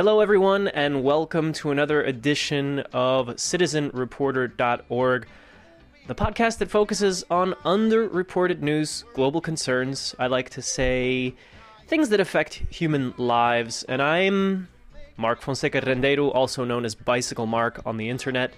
Hello, 0.00 0.20
everyone, 0.20 0.68
and 0.68 1.04
welcome 1.04 1.52
to 1.52 1.70
another 1.70 2.02
edition 2.02 2.78
of 2.94 3.26
CitizenReporter.org, 3.26 5.26
the 6.06 6.14
podcast 6.14 6.56
that 6.56 6.70
focuses 6.70 7.22
on 7.30 7.52
underreported 7.66 8.60
news, 8.60 9.04
global 9.12 9.42
concerns. 9.42 10.14
I 10.18 10.28
like 10.28 10.48
to 10.50 10.62
say 10.62 11.34
things 11.86 12.08
that 12.08 12.18
affect 12.18 12.62
human 12.70 13.12
lives, 13.18 13.82
and 13.82 14.00
I'm 14.00 14.68
Mark 15.18 15.42
Fonseca 15.42 15.82
Rendeiro, 15.82 16.34
also 16.34 16.64
known 16.64 16.86
as 16.86 16.94
Bicycle 16.94 17.44
Mark 17.44 17.82
on 17.84 17.98
the 17.98 18.08
internet, 18.08 18.54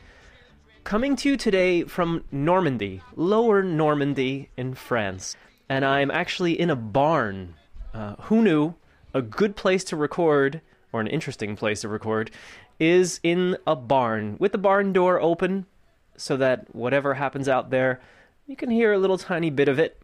coming 0.85 1.17
to 1.17 1.31
you 1.31 1.37
today 1.37 1.83
from 1.83 2.23
Normandy, 2.31 3.03
Lower 3.17 3.65
Normandy 3.65 4.49
in 4.57 4.75
France. 4.75 5.35
And 5.69 5.85
I'm 5.85 6.13
actually 6.13 6.61
in 6.61 6.71
a 6.71 6.77
barn. 6.77 7.57
Uh, 7.93 8.15
who 8.21 8.43
knew? 8.43 8.75
A 9.13 9.21
good 9.21 9.57
place 9.57 9.83
to 9.83 9.97
record 9.97 10.61
or 10.93 11.01
an 11.01 11.07
interesting 11.07 11.57
place 11.57 11.81
to 11.81 11.89
record, 11.89 12.31
is 12.79 13.21
in 13.23 13.57
a 13.67 13.75
barn 13.75 14.37
with 14.39 14.53
the 14.53 14.59
barn 14.59 14.93
door 14.93 15.21
open 15.21 15.67
so 16.17 16.37
that 16.37 16.75
whatever 16.75 17.15
happens 17.15 17.49
out 17.49 17.71
there, 17.71 18.01
you 18.47 18.57
can 18.57 18.71
hear 18.71 18.93
a 18.93 18.99
little 18.99 19.19
tiny 19.19 19.51
bit 19.51 19.69
of 19.69 19.79
it. 19.79 19.99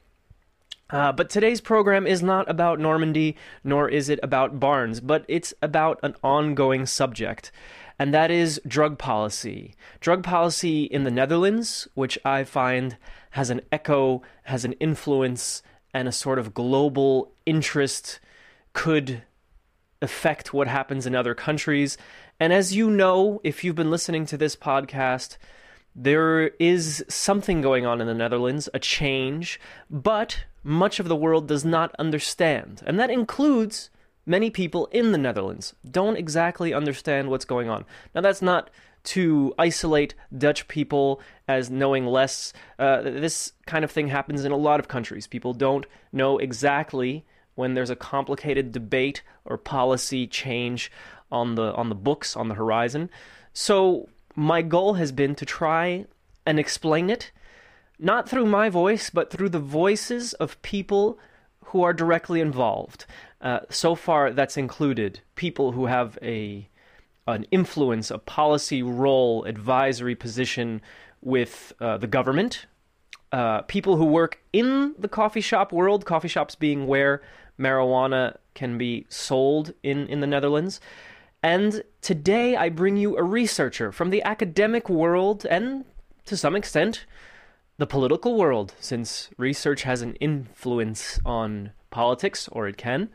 Uh, 0.91 1.13
but 1.13 1.29
today's 1.29 1.61
program 1.61 2.07
is 2.07 2.23
not 2.23 2.49
about 2.49 2.81
Normandy, 2.81 3.37
nor 3.63 3.89
is 3.89 4.09
it 4.09 4.19
about 4.23 4.59
barns, 4.59 5.01
but 5.01 5.25
it's 5.29 5.53
about 5.61 6.01
an 6.03 6.15
ongoing 6.25 6.87
subject, 6.87 7.53
and 7.99 8.15
that 8.15 8.31
is 8.31 8.59
drug 8.67 8.99
policy. 8.99 9.75
Drug 10.01 10.23
policy 10.23 10.85
in 10.85 11.05
the 11.05 11.11
Netherlands, 11.11 11.89
which 11.93 12.19
I 12.25 12.43
find 12.45 12.97
has 13.31 13.51
an 13.51 13.61
echo, 13.71 14.23
has 14.45 14.65
an 14.65 14.73
influence, 14.75 15.63
and 15.93 16.09
a 16.09 16.13
sort 16.13 16.39
of 16.39 16.55
global 16.55 17.33
interest, 17.45 18.19
could 18.73 19.23
affect 20.01 20.53
what 20.53 20.69
happens 20.69 21.07
in 21.07 21.15
other 21.15 21.35
countries. 21.35 21.99
And 22.39 22.53
as 22.53 22.75
you 22.75 22.91
know, 22.91 23.41
if 23.43 23.65
you've 23.65 23.75
been 23.75 23.91
listening 23.91 24.27
to 24.27 24.37
this 24.37 24.55
podcast, 24.55 25.37
there 25.95 26.49
is 26.61 27.05
something 27.09 27.61
going 27.61 27.85
on 27.85 28.01
in 28.01 28.07
the 28.07 28.15
Netherlands, 28.15 28.69
a 28.73 28.79
change, 28.79 29.61
but 29.91 30.45
much 30.63 31.01
of 31.01 31.09
the 31.09 31.17
world 31.17 31.49
does 31.49 31.65
not 31.65 31.95
understand. 31.99 32.83
And 32.87 33.01
that 33.01 33.11
includes 33.11 33.91
many 34.25 34.51
people 34.51 34.87
in 34.93 35.11
the 35.11 35.19
Netherlands 35.19 35.75
don't 35.91 36.17
exactly 36.17 36.73
understand 36.73 37.31
what's 37.31 37.45
going 37.45 37.69
on. 37.69 37.85
Now, 38.15 38.21
that's 38.21 38.43
not 38.43 38.71
to 39.05 39.55
isolate 39.59 40.15
Dutch 40.37 40.69
people 40.69 41.21
as 41.49 41.71
knowing 41.71 42.07
less. 42.07 42.53
Uh, 42.79 43.01
this 43.03 43.53
kind 43.67 43.85
of 43.85 43.91
thing 43.91 44.09
happens 44.09 44.45
in 44.45 44.53
a 44.53 44.57
lot 44.57 44.81
of 44.81 44.89
countries. 44.89 45.27
People 45.27 45.55
don't 45.55 45.87
know 46.13 46.39
exactly 46.39 47.25
when 47.59 47.75
there's 47.75 47.91
a 47.91 47.97
complicated 47.97 48.71
debate 48.71 49.23
or 49.45 49.59
policy 49.59 50.27
change 50.27 50.91
on 51.31 51.57
the 51.57 51.75
on 51.75 51.89
the 51.89 51.95
books 51.95 52.37
on 52.37 52.49
the 52.49 52.55
horizon. 52.55 53.11
So 53.53 54.09
my 54.37 54.63
goal 54.63 54.95
has 54.95 55.11
been 55.11 55.35
to 55.35 55.45
try 55.45 56.07
and 56.47 56.59
explain 56.59 57.11
it 57.11 57.33
not 57.99 58.29
through 58.29 58.47
my 58.47 58.69
voice 58.69 59.11
but 59.11 59.31
through 59.31 59.49
the 59.49 59.59
voices 59.59 60.35
of 60.35 60.63
people 60.63 61.19
who 61.65 61.83
are 61.83 61.93
directly 61.93 62.41
involved. 62.41 63.05
Uh, 63.41 63.61
so 63.69 63.95
far, 63.95 64.33
that's 64.33 64.57
included 64.57 65.21
people 65.35 65.73
who 65.73 65.87
have 65.87 66.19
a 66.23 66.69
an 67.27 67.45
influence, 67.51 68.11
a 68.11 68.19
policy 68.19 68.83
role, 68.83 69.45
advisory 69.45 70.15
position 70.15 70.81
with 71.21 71.75
uh, 71.79 71.99
the 71.99 72.07
government, 72.07 72.65
uh, 73.33 73.61
people 73.63 73.97
who 73.97 74.05
work 74.07 74.41
in 74.53 74.95
the 74.99 75.09
coffee 75.09 75.43
shop 75.43 75.71
world, 75.73 76.07
coffee 76.07 76.29
shops 76.29 76.55
being 76.55 76.87
where 76.87 77.21
marijuana 77.59 78.37
can 78.55 78.79
be 78.79 79.07
sold 79.09 79.73
in, 79.83 80.07
in 80.09 80.21
the 80.21 80.27
Netherlands. 80.27 80.81
And 81.43 81.83
today 82.03 82.57
I 82.57 82.69
bring 82.69 82.97
you 82.97 83.17
a 83.17 83.23
researcher 83.23 83.93
from 83.93 84.11
the 84.11 84.23
academic 84.23 84.89
world 84.89 85.47
and, 85.49 85.85
to 86.27 86.37
some 86.37 86.57
extent, 86.57 87.07
the 87.79 87.87
political 87.87 88.37
world, 88.37 88.75
since 88.81 89.31
research 89.37 89.83
has 89.83 90.03
an 90.03 90.15
influence 90.17 91.21
on 91.25 91.71
politics, 91.91 92.49
or 92.51 92.67
it 92.67 92.77
can. 92.77 93.09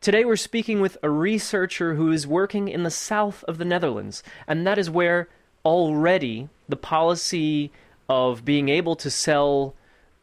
Today 0.00 0.24
we're 0.24 0.36
speaking 0.36 0.80
with 0.80 0.98
a 1.02 1.08
researcher 1.08 1.94
who 1.94 2.10
is 2.10 2.26
working 2.26 2.68
in 2.68 2.82
the 2.82 2.90
south 2.90 3.44
of 3.44 3.58
the 3.58 3.64
Netherlands, 3.64 4.22
and 4.46 4.66
that 4.66 4.78
is 4.78 4.90
where 4.90 5.28
already 5.64 6.48
the 6.68 6.76
policy 6.76 7.70
of 8.08 8.44
being 8.44 8.68
able 8.68 8.96
to 8.96 9.10
sell 9.10 9.74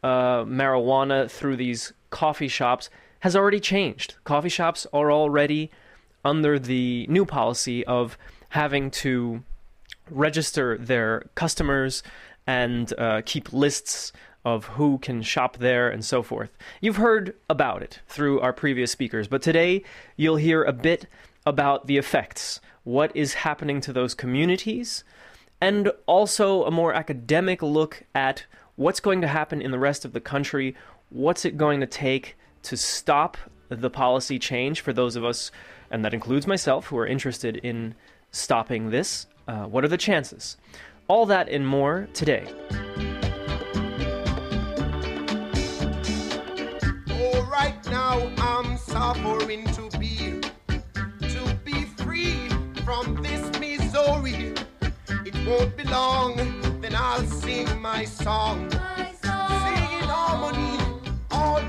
uh, 0.03 0.43
marijuana 0.43 1.31
through 1.31 1.55
these 1.55 1.93
coffee 2.09 2.47
shops 2.47 2.89
has 3.21 3.35
already 3.35 3.59
changed. 3.59 4.15
Coffee 4.23 4.49
shops 4.49 4.85
are 4.93 5.11
already 5.11 5.71
under 6.23 6.59
the 6.59 7.07
new 7.07 7.25
policy 7.25 7.85
of 7.85 8.17
having 8.49 8.91
to 8.91 9.43
register 10.09 10.77
their 10.77 11.29
customers 11.35 12.03
and 12.45 12.93
uh, 12.97 13.21
keep 13.25 13.53
lists 13.53 14.11
of 14.43 14.65
who 14.65 14.97
can 14.97 15.21
shop 15.21 15.57
there 15.57 15.89
and 15.89 16.03
so 16.03 16.23
forth. 16.23 16.49
You've 16.81 16.97
heard 16.97 17.35
about 17.49 17.83
it 17.83 17.99
through 18.07 18.39
our 18.41 18.53
previous 18.53 18.91
speakers, 18.91 19.27
but 19.27 19.41
today 19.41 19.83
you'll 20.17 20.37
hear 20.37 20.63
a 20.63 20.73
bit 20.73 21.05
about 21.45 21.87
the 21.87 21.97
effects, 21.97 22.59
what 22.83 23.15
is 23.15 23.35
happening 23.35 23.81
to 23.81 23.93
those 23.93 24.15
communities, 24.15 25.03
and 25.59 25.91
also 26.07 26.63
a 26.63 26.71
more 26.71 26.93
academic 26.93 27.61
look 27.61 28.03
at 28.15 28.45
what's 28.75 28.99
going 28.99 29.21
to 29.21 29.27
happen 29.27 29.61
in 29.61 29.69
the 29.69 29.79
rest 29.79 30.05
of 30.05 30.13
the 30.13 30.21
country, 30.21 30.75
what's 31.09 31.45
it 31.45 31.57
going 31.57 31.79
to 31.79 31.85
take 31.85 32.35
to 32.63 32.77
stop 32.77 33.37
the 33.69 33.89
policy 33.89 34.37
change 34.37 34.81
for 34.81 34.93
those 34.93 35.15
of 35.15 35.23
us, 35.23 35.51
and 35.89 36.03
that 36.03 36.13
includes 36.13 36.45
myself, 36.45 36.87
who 36.87 36.97
are 36.97 37.07
interested 37.07 37.57
in 37.57 37.95
stopping 38.31 38.89
this? 38.89 39.27
Uh, 39.47 39.65
what 39.65 39.83
are 39.83 39.87
the 39.87 39.97
chances? 39.97 40.57
All 41.07 41.25
that 41.25 41.49
and 41.49 41.67
more 41.67 42.07
today. 42.13 42.45
Oh, 47.09 47.49
right 47.51 47.77
now 47.89 48.31
I'm 48.37 48.77
suffering 48.77 49.65
to 49.73 49.97
be, 49.97 50.39
to 51.21 51.55
be 51.65 51.85
free 51.97 52.47
from 52.85 53.21
this 53.21 53.59
misery. 53.59 54.53
It 55.25 55.47
won't 55.47 55.75
be 55.75 55.83
long, 55.83 56.35
then 56.81 56.95
I'll 56.95 57.25
sing 57.25 57.81
my 57.81 58.05
song. 58.05 58.69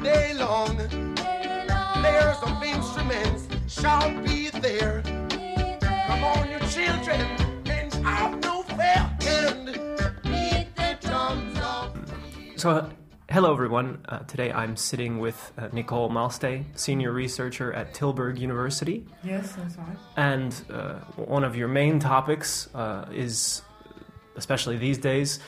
Singing 0.00 0.38
harmony 0.38 0.40
all 0.40 0.68
day 0.68 1.66
long. 1.68 1.94
Players 2.02 2.36
of 2.42 2.62
instruments 2.62 3.48
shall 3.68 4.10
be 4.22 4.48
there. 4.50 5.02
Come 6.06 6.24
on, 6.24 6.50
you 6.50 6.58
children, 6.68 7.20
and 7.66 7.92
have 8.04 8.42
no 8.42 8.62
fear. 8.62 9.10
And 9.26 9.66
beat 10.22 10.68
the 10.76 10.98
drums 11.00 11.58
So, 12.60 12.70
uh, 12.70 12.90
hello 13.30 13.52
everyone. 13.52 14.04
Uh, 14.08 14.20
today 14.20 14.50
I'm 14.52 14.76
sitting 14.76 15.18
with 15.18 15.52
uh, 15.58 15.68
Nicole 15.72 16.10
Maalsté, 16.10 16.64
senior 16.74 17.12
researcher 17.12 17.72
at 17.72 17.92
Tilburg 17.94 18.38
University. 18.38 19.04
Yes, 19.22 19.52
that's 19.52 19.76
right. 19.76 19.96
And 20.16 20.54
uh, 20.70 20.94
one 21.16 21.44
of 21.44 21.54
your 21.56 21.68
main 21.68 21.98
topics 21.98 22.68
uh, 22.74 23.06
is, 23.12 23.62
especially 24.36 24.78
these 24.78 24.98
days, 24.98 25.38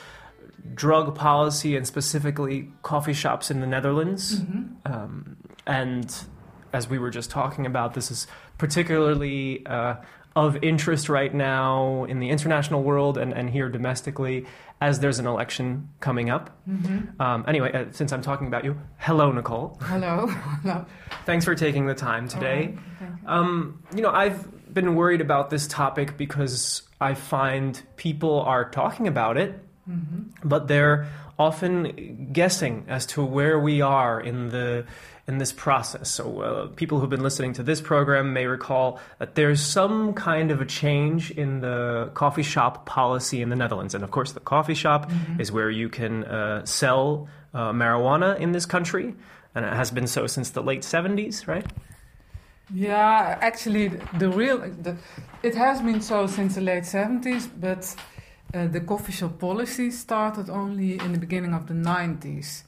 drug 0.73 1.15
policy 1.15 1.77
and 1.77 1.87
specifically 1.87 2.71
coffee 2.83 3.13
shops 3.13 3.51
in 3.51 3.61
the 3.61 3.67
Netherlands. 3.67 4.41
Um, 4.87 5.37
and 5.67 6.15
as 6.73 6.89
we 6.89 6.99
were 6.99 7.11
just 7.11 7.31
talking 7.31 7.67
about, 7.67 7.95
this 7.95 8.11
is 8.11 8.27
particularly 8.57 9.65
uh, 9.67 9.97
of 10.37 10.57
interest 10.63 11.09
right 11.09 11.33
now 11.33 12.05
in 12.05 12.19
the 12.19 12.31
international 12.31 12.83
world 12.83 13.19
and, 13.19 13.33
and 13.33 13.51
here 13.51 13.69
domestically 13.69 14.47
as 14.81 14.99
there's 15.01 15.19
an 15.19 15.27
election 15.27 15.89
coming 16.01 16.29
up. 16.31 16.51
Um, 17.21 17.45
anyway, 17.47 17.73
uh, 17.73 17.93
since 17.93 18.13
I'm 18.13 18.23
talking 18.23 18.49
about 18.49 18.65
you, 18.65 18.79
hello, 18.99 19.31
Nicole. 19.31 19.79
Hello. 19.83 20.27
Hello. 20.63 20.85
Thanks 21.25 21.45
for 21.45 21.55
taking 21.55 21.87
the 21.87 21.95
time 21.95 22.29
today. 22.29 22.75
All 23.01 23.07
right, 23.07 23.19
you. 23.23 23.29
Um, 23.29 23.83
you 23.95 24.03
know, 24.03 24.11
I've 24.11 24.75
been 24.75 24.97
worried 24.97 25.21
about 25.21 25.51
this 25.51 25.69
topic 25.69 26.17
because 26.17 26.83
I 27.01 27.15
find 27.15 27.81
people 27.97 28.41
are 28.41 28.69
talking 28.69 29.07
about 29.07 29.37
it, 29.37 29.59
but 30.43 30.69
they're 30.69 31.09
often 31.39 32.31
guessing 32.33 32.85
as 32.89 33.07
to 33.07 33.25
where 33.25 33.59
we 33.59 33.81
are 33.81 34.21
in 34.21 34.49
the 34.49 34.85
in 35.27 35.39
this 35.39 35.53
process. 35.53 36.11
So, 36.11 36.41
uh, 36.41 36.67
people 36.77 37.01
who've 37.01 37.09
been 37.09 37.23
listening 37.23 37.55
to 37.55 37.63
this 37.63 37.81
program 37.81 38.35
may 38.35 38.47
recall 38.47 39.01
that 39.19 39.35
there's 39.35 39.61
some 39.63 40.13
kind 40.13 40.51
of 40.51 40.61
a 40.61 40.67
change 40.67 41.31
in 41.31 41.61
the 41.61 42.11
coffee 42.13 42.43
shop 42.43 42.85
policy 42.85 43.41
in 43.41 43.49
the 43.49 43.57
Netherlands, 43.57 43.95
and 43.95 44.05
of 44.05 44.11
course, 44.11 44.33
the 44.33 44.41
coffee 44.41 44.75
shop 44.75 45.11
is 45.39 45.51
where 45.51 45.71
you 45.71 45.89
can 45.89 46.25
uh, 46.25 46.65
sell 46.67 47.29
uh, 47.55 47.73
marijuana 47.73 48.39
in 48.39 48.53
this 48.53 48.67
country, 48.67 49.15
and 49.55 49.65
it 49.65 49.73
has 49.73 49.91
been 49.91 50.07
so 50.07 50.27
since 50.27 50.51
the 50.51 50.63
late 50.63 50.83
70s, 50.83 51.47
right? 51.47 51.67
Yeah, 52.73 53.39
actually, 53.41 53.89
the 54.19 54.29
real 54.31 54.59
the, 54.59 54.97
it 55.43 55.55
has 55.55 55.81
been 55.81 56.01
so 56.01 56.27
since 56.27 56.55
the 56.55 56.63
late 56.63 56.87
seventies, 56.87 57.47
but 57.47 57.95
uh, 58.55 58.67
the 58.69 58.81
coffee 58.81 59.13
shop 59.13 59.39
policy 59.39 59.91
started 59.91 60.49
only 60.49 60.99
in 60.99 61.13
the 61.13 61.19
beginning 61.19 61.55
of 61.55 61.67
the 61.67 61.75
nineties. 61.75 62.65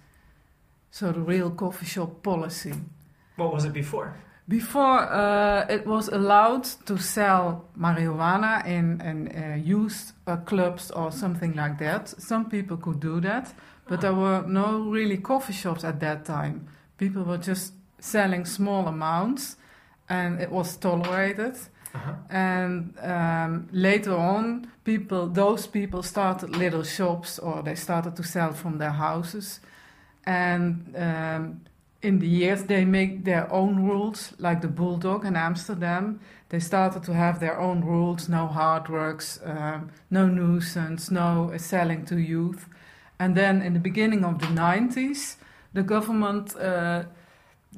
So 0.90 1.12
the 1.12 1.20
real 1.20 1.50
coffee 1.50 1.86
shop 1.86 2.22
policy. 2.22 2.74
What 3.36 3.52
was 3.52 3.64
it 3.64 3.72
before? 3.72 4.14
Before 4.48 5.00
uh, 5.00 5.66
it 5.68 5.86
was 5.86 6.08
allowed 6.08 6.64
to 6.86 6.96
sell 6.98 7.64
marijuana 7.78 8.64
in, 8.64 9.00
in 9.00 9.28
uh, 9.28 9.56
youth 9.56 10.12
uh, 10.26 10.36
clubs 10.36 10.90
or 10.90 11.10
something 11.10 11.54
like 11.54 11.78
that. 11.78 12.08
Some 12.08 12.48
people 12.48 12.76
could 12.76 13.00
do 13.00 13.20
that, 13.20 13.52
but 13.88 14.00
there 14.00 14.14
were 14.14 14.44
no 14.46 14.78
really 14.78 15.16
coffee 15.18 15.52
shops 15.52 15.84
at 15.84 16.00
that 16.00 16.24
time. 16.24 16.68
People 16.96 17.24
were 17.24 17.38
just 17.38 17.72
selling 17.98 18.44
small 18.44 18.86
amounts, 18.86 19.56
and 20.08 20.40
it 20.40 20.50
was 20.50 20.76
tolerated. 20.76 21.56
Uh-huh. 21.96 22.12
And 22.28 22.94
um, 23.00 23.68
later 23.72 24.14
on, 24.14 24.70
people, 24.84 25.28
those 25.28 25.66
people 25.66 26.02
started 26.02 26.54
little 26.56 26.82
shops, 26.82 27.38
or 27.38 27.62
they 27.62 27.74
started 27.74 28.16
to 28.16 28.22
sell 28.22 28.52
from 28.52 28.78
their 28.78 28.90
houses. 28.90 29.60
And 30.24 30.94
um, 30.96 31.60
in 32.02 32.18
the 32.18 32.28
years, 32.28 32.64
they 32.64 32.84
make 32.84 33.24
their 33.24 33.50
own 33.50 33.86
rules, 33.86 34.34
like 34.38 34.60
the 34.60 34.68
Bulldog 34.68 35.24
in 35.24 35.36
Amsterdam. 35.36 36.20
They 36.48 36.60
started 36.60 37.02
to 37.04 37.14
have 37.14 37.40
their 37.40 37.58
own 37.58 37.82
rules: 37.84 38.28
no 38.28 38.46
hard 38.46 38.88
works, 38.88 39.40
um, 39.44 39.90
no 40.10 40.26
nuisance, 40.26 41.10
no 41.10 41.52
selling 41.56 42.04
to 42.06 42.16
youth. 42.16 42.68
And 43.18 43.34
then, 43.34 43.62
in 43.62 43.72
the 43.72 43.80
beginning 43.80 44.24
of 44.24 44.38
the 44.38 44.46
90s, 44.46 45.36
the 45.72 45.82
government, 45.82 46.54
uh, 46.56 47.04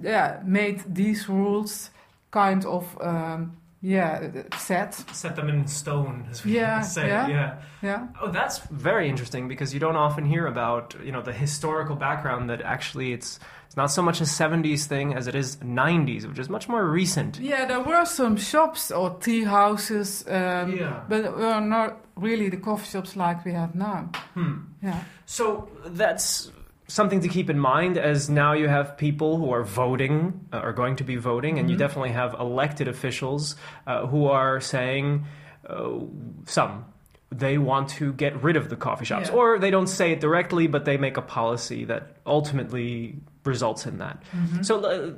yeah, 0.03 0.41
made 0.45 0.83
these 0.95 1.29
rules 1.29 1.91
kind 2.31 2.65
of 2.65 2.99
um, 3.01 3.57
yeah 3.81 4.31
set 4.57 4.95
Set 5.13 5.37
them 5.37 5.49
in 5.49 5.67
stone. 5.69 6.27
as 6.31 6.45
we 6.45 6.57
Yeah, 6.57 6.81
say. 6.83 7.07
yeah. 7.09 7.29
yeah. 7.29 7.55
yeah 7.83 8.07
Oh, 8.21 8.31
that's 8.31 8.59
very 8.71 9.09
interesting 9.09 9.49
because 9.49 9.73
you 9.75 9.81
don't 9.81 9.97
often 9.97 10.25
hear 10.25 10.47
about 10.47 10.97
you 11.05 11.13
know 11.13 11.23
the 11.23 11.33
historical 11.33 11.95
background 11.97 12.51
that 12.51 12.61
actually 12.63 13.13
it's 13.13 13.39
it's 13.67 13.77
not 13.77 13.91
so 13.91 14.03
much 14.03 14.21
a 14.21 14.25
70s 14.25 14.87
thing 14.87 15.15
as 15.15 15.27
it 15.27 15.35
is 15.35 15.57
90s, 15.59 16.27
which 16.27 16.39
is 16.39 16.49
much 16.49 16.69
more 16.69 16.85
recent. 16.91 17.39
yeah 17.39 17.67
there 17.67 17.81
were 17.81 18.05
some 18.07 18.37
shops 18.37 18.91
or 18.91 19.11
tea 19.21 19.45
houses 19.45 20.25
um, 20.29 20.77
Yeah. 20.77 21.03
but 21.09 21.37
were 21.37 21.61
not 21.61 21.99
really 22.17 22.49
the 22.49 22.57
coffee 22.57 22.87
shops 22.91 23.15
like 23.17 23.45
we 23.45 23.53
have 23.53 23.75
now 23.75 24.11
Hmm. 24.35 24.55
yeah 24.83 25.01
So 25.27 25.69
that's 25.87 26.51
something 26.89 27.21
to 27.21 27.29
keep 27.29 27.49
in 27.51 27.59
mind 27.59 27.99
as 27.99 28.29
now 28.31 28.55
you 28.55 28.67
have 28.69 28.97
people 28.97 29.37
who 29.37 29.51
are 29.53 29.63
voting, 29.63 30.41
uh, 30.53 30.57
are 30.57 30.73
going 30.73 30.97
to 30.97 31.05
be 31.05 31.17
voting, 31.17 31.59
and 31.59 31.69
you 31.71 31.77
Mhm. 31.77 31.81
definitely 31.81 32.11
have 32.13 32.35
elected 32.41 32.89
officials 32.89 33.57
uh, 33.87 34.07
who 34.07 34.27
are 34.27 34.61
saying 34.61 35.27
uh, 35.69 35.99
some. 36.47 36.85
They 37.31 37.59
want 37.59 37.91
to 38.01 38.13
get 38.15 38.43
rid 38.43 38.57
of 38.57 38.71
the 38.71 38.77
coffee 38.77 39.05
shops, 39.05 39.29
Yeah. 39.29 39.37
or 39.37 39.59
they 39.59 39.71
don't 39.71 39.87
say 39.89 40.13
it 40.13 40.21
directly, 40.21 40.67
but 40.67 40.87
they 40.87 40.97
make 40.97 41.19
a 41.19 41.23
policy 41.23 41.85
that 41.85 42.17
ultimately 42.27 43.17
results 43.45 43.85
in 43.87 43.99
that. 43.99 44.23
Mhm. 44.35 44.65
So 44.65 45.15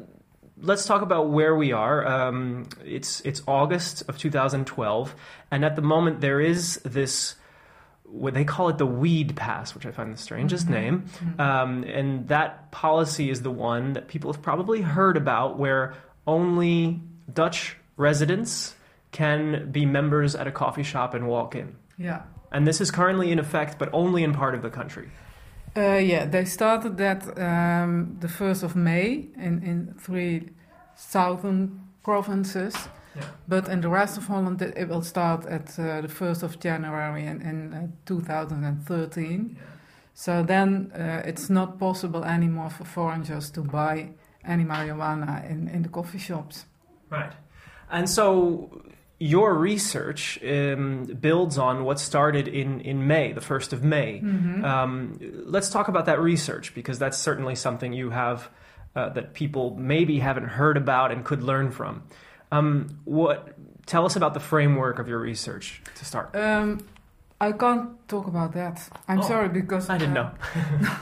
let's 0.60 0.86
talk 0.86 1.02
about 1.02 1.30
where 1.30 1.54
we 1.54 1.70
are. 1.72 2.04
Um, 2.06 2.66
it's 2.84 3.20
it's 3.20 3.42
August 3.46 4.02
of 4.08 4.18
2012, 4.18 5.14
and 5.52 5.64
at 5.64 5.76
the 5.76 5.82
moment 5.82 6.20
there 6.20 6.40
is 6.40 6.80
this. 6.84 7.36
What 8.10 8.34
they 8.34 8.44
call 8.44 8.68
it 8.68 8.78
the 8.78 8.86
weed 8.86 9.36
pass, 9.36 9.74
which 9.74 9.86
I 9.86 9.90
find 9.92 10.12
the 10.12 10.16
strangest 10.18 10.66
Mhm. 10.66 10.70
name, 10.70 11.04
Mhm. 11.20 11.40
um, 11.40 11.84
and 11.84 12.26
that 12.28 12.70
policy 12.72 13.30
is 13.30 13.42
the 13.42 13.50
one 13.50 13.92
that 13.92 14.08
people 14.08 14.32
have 14.32 14.42
probably 14.42 14.82
heard 14.82 15.16
about, 15.16 15.58
where 15.58 15.94
only 16.26 17.00
Dutch 17.32 17.76
residents 17.96 18.74
can 19.12 19.70
be 19.70 19.86
members 19.86 20.34
at 20.34 20.46
a 20.46 20.50
coffee 20.52 20.82
shop 20.82 21.14
and 21.14 21.26
walk 21.26 21.54
in. 21.54 21.74
yeah 21.98 22.22
And 22.52 22.66
this 22.66 22.80
is 22.80 22.90
currently 22.90 23.30
in 23.30 23.38
effect, 23.38 23.78
but 23.78 23.88
only 23.92 24.24
in 24.24 24.32
part 24.32 24.54
of 24.56 24.62
the 24.62 24.70
country. 24.70 25.08
Uh, 25.76 26.00
yeah, 26.02 26.24
they 26.24 26.44
started 26.44 26.96
that 26.96 27.22
um, 27.38 28.16
the 28.20 28.26
1st 28.28 28.64
of 28.64 28.74
May 28.74 29.28
in, 29.36 29.62
in 29.62 29.94
three 29.98 30.48
southern 30.96 31.80
provinces. 32.02 32.74
Yeah. 33.16 33.24
But 33.48 33.68
in 33.68 33.80
the 33.80 33.88
rest 33.88 34.16
of 34.16 34.26
Holland, 34.26 34.62
it, 34.62 34.76
it 34.76 34.88
will 34.88 35.02
start 35.02 35.44
at 35.46 35.78
uh, 35.78 36.00
the 36.02 36.08
1st 36.08 36.42
of 36.42 36.60
January 36.60 37.26
in, 37.26 37.42
in 37.42 37.74
uh, 37.74 37.88
2013. 38.06 39.56
So 40.14 40.42
then 40.42 40.92
uh, 40.94 41.22
it's 41.24 41.50
not 41.50 41.78
possible 41.78 42.24
anymore 42.24 42.70
for 42.70 42.84
foreigners 42.84 43.50
to 43.52 43.62
buy 43.62 44.10
any 44.44 44.64
marijuana 44.64 45.48
in, 45.50 45.68
in 45.68 45.82
the 45.82 45.88
coffee 45.88 46.18
shops. 46.18 46.66
Right. 47.08 47.32
And 47.90 48.08
so 48.08 48.82
your 49.18 49.54
research 49.54 50.38
um, 50.42 51.04
builds 51.20 51.58
on 51.58 51.84
what 51.84 51.98
started 51.98 52.48
in, 52.48 52.80
in 52.80 53.06
May, 53.06 53.32
the 53.32 53.40
1st 53.40 53.72
of 53.72 53.84
May. 53.84 54.20
Mhm. 54.20 54.64
Um, 54.64 55.18
let's 55.44 55.68
talk 55.68 55.88
about 55.88 56.06
that 56.06 56.20
research 56.20 56.74
because 56.74 56.98
that's 56.98 57.18
certainly 57.18 57.54
something 57.54 57.92
you 57.92 58.10
have 58.10 58.48
uh, 58.96 59.10
that 59.10 59.34
people 59.34 59.76
maybe 59.78 60.18
haven't 60.18 60.48
heard 60.48 60.76
about 60.76 61.12
and 61.12 61.24
could 61.24 61.42
learn 61.42 61.70
from. 61.70 62.02
Um, 62.52 62.98
what? 63.04 63.54
Tell 63.86 64.04
us 64.06 64.16
about 64.16 64.34
the 64.34 64.40
framework 64.40 64.98
of 64.98 65.08
your 65.08 65.18
research 65.18 65.82
to 65.96 66.04
start. 66.04 66.34
Um, 66.36 66.78
I 67.40 67.52
can't 67.52 68.06
talk 68.08 68.26
about 68.26 68.52
that. 68.52 68.88
I'm 69.08 69.20
Oh, 69.20 69.22
sorry 69.22 69.48
because 69.48 69.88
I 69.90 69.98
didn't 69.98 70.16
uh, 70.16 70.22
know. 70.22 70.90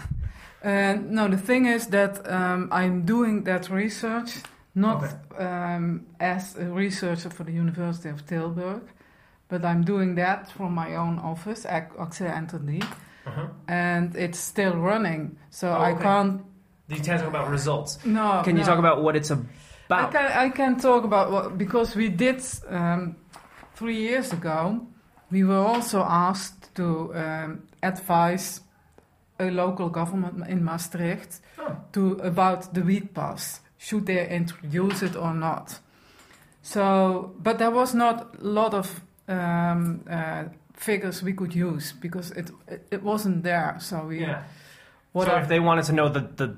Uh, 0.64 0.96
no, 1.00 1.28
the 1.28 1.36
thing 1.36 1.66
is 1.66 1.86
that 1.86 2.28
um, 2.28 2.68
I'm 2.72 3.04
doing 3.04 3.44
that 3.44 3.70
research 3.70 4.30
not 4.74 5.04
um, 5.38 6.06
as 6.18 6.56
a 6.56 6.64
researcher 6.64 7.30
for 7.30 7.44
the 7.44 7.52
University 7.52 8.08
of 8.08 8.26
Tilburg, 8.26 8.82
but 9.48 9.64
I'm 9.64 9.84
doing 9.84 10.16
that 10.16 10.50
from 10.50 10.74
my 10.74 10.96
own 10.96 11.20
office, 11.20 11.64
Accès 11.64 12.34
Interdit, 12.34 12.82
Uh-huh. 13.26 13.46
and 13.68 14.16
it's 14.16 14.38
still 14.40 14.74
running. 14.76 15.36
So 15.50 15.68
Oh, 15.68 15.80
I 15.80 15.94
can't. 15.94 16.42
You 16.88 16.96
can't 17.00 17.20
talk 17.20 17.28
about 17.28 17.50
results. 17.50 18.04
No. 18.04 18.42
Can 18.44 18.56
you 18.56 18.64
talk 18.64 18.78
about 18.80 19.00
what 19.02 19.14
it's 19.14 19.30
I 19.90 20.06
can, 20.12 20.32
I 20.46 20.50
can 20.50 20.76
talk 20.79 21.05
about 21.05 21.31
what 21.32 21.58
because 21.58 21.96
we 21.96 22.08
did 22.08 22.43
um, 22.69 23.17
three 23.75 23.96
years 23.96 24.32
ago. 24.32 24.87
We 25.31 25.44
were 25.44 25.56
also 25.75 26.00
asked 26.02 26.75
to 26.75 27.12
um, 27.14 27.62
advise 27.82 28.61
a 29.38 29.50
local 29.50 29.88
government 29.90 30.46
in 30.49 30.64
Maastricht 30.64 31.40
Oh. 31.58 31.76
to 31.93 32.12
about 32.23 32.73
the 32.75 32.81
wheat 32.82 33.14
pass. 33.14 33.61
Should 33.79 34.06
they 34.06 34.29
introduce 34.29 35.02
it 35.02 35.17
or 35.17 35.35
not? 35.35 35.81
So, 36.62 37.34
but 37.43 37.58
there 37.58 37.70
was 37.70 37.94
not 37.94 38.36
a 38.41 38.44
lot 38.46 38.74
of 38.74 39.01
um, 39.29 40.01
uh, 40.10 40.44
figures 40.74 41.22
we 41.22 41.32
could 41.32 41.55
use 41.55 41.93
because 42.01 42.31
it 42.32 42.51
it, 42.67 42.86
it 42.91 43.03
wasn't 43.03 43.43
there. 43.43 43.77
So 43.81 44.06
we 44.06 44.20
Yeah. 44.20 44.43
what 45.12 45.27
so 45.27 45.36
if 45.36 45.48
they 45.48 45.60
wanted 45.60 45.84
to 45.86 45.93
know 45.93 46.08
the, 46.08 46.20
the 46.36 46.56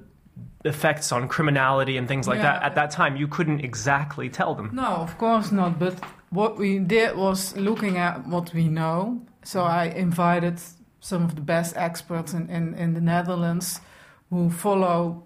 effects 0.64 1.12
on 1.12 1.28
criminality 1.28 1.97
and 1.97 2.06
things 2.06 2.28
like 2.28 2.40
that 2.42 2.62
at 2.62 2.75
that 2.75 2.90
time, 2.90 3.16
you 3.16 3.26
couldn't 3.26 3.61
exactly 3.61 4.28
tell 4.28 4.54
them. 4.54 4.70
No, 4.73 4.87
of 4.87 5.16
course 5.18 5.50
not. 5.50 5.78
But 5.78 5.94
what 6.30 6.56
we 6.56 6.78
did 6.78 7.16
was 7.16 7.56
looking 7.56 7.97
at 7.97 8.26
what 8.26 8.52
we 8.52 8.68
know. 8.68 9.23
So 9.42 9.62
I 9.62 9.85
invited 9.87 10.61
some 11.00 11.25
of 11.25 11.35
the 11.35 11.40
best 11.40 11.76
experts 11.76 12.35
in, 12.35 12.49
in, 12.50 12.75
in 12.75 12.94
the 12.94 13.00
Netherlands 13.00 13.80
who 14.28 14.50
follow 14.50 15.23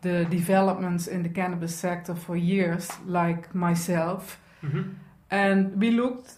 the 0.00 0.24
developments 0.24 1.06
in 1.06 1.22
the 1.22 1.28
cannabis 1.28 1.74
sector 1.74 2.14
for 2.14 2.36
years, 2.36 2.90
like 3.06 3.54
myself. 3.54 4.40
Mm-hmm. 4.62 4.92
And 5.30 5.80
we 5.80 5.90
looked 5.90 6.32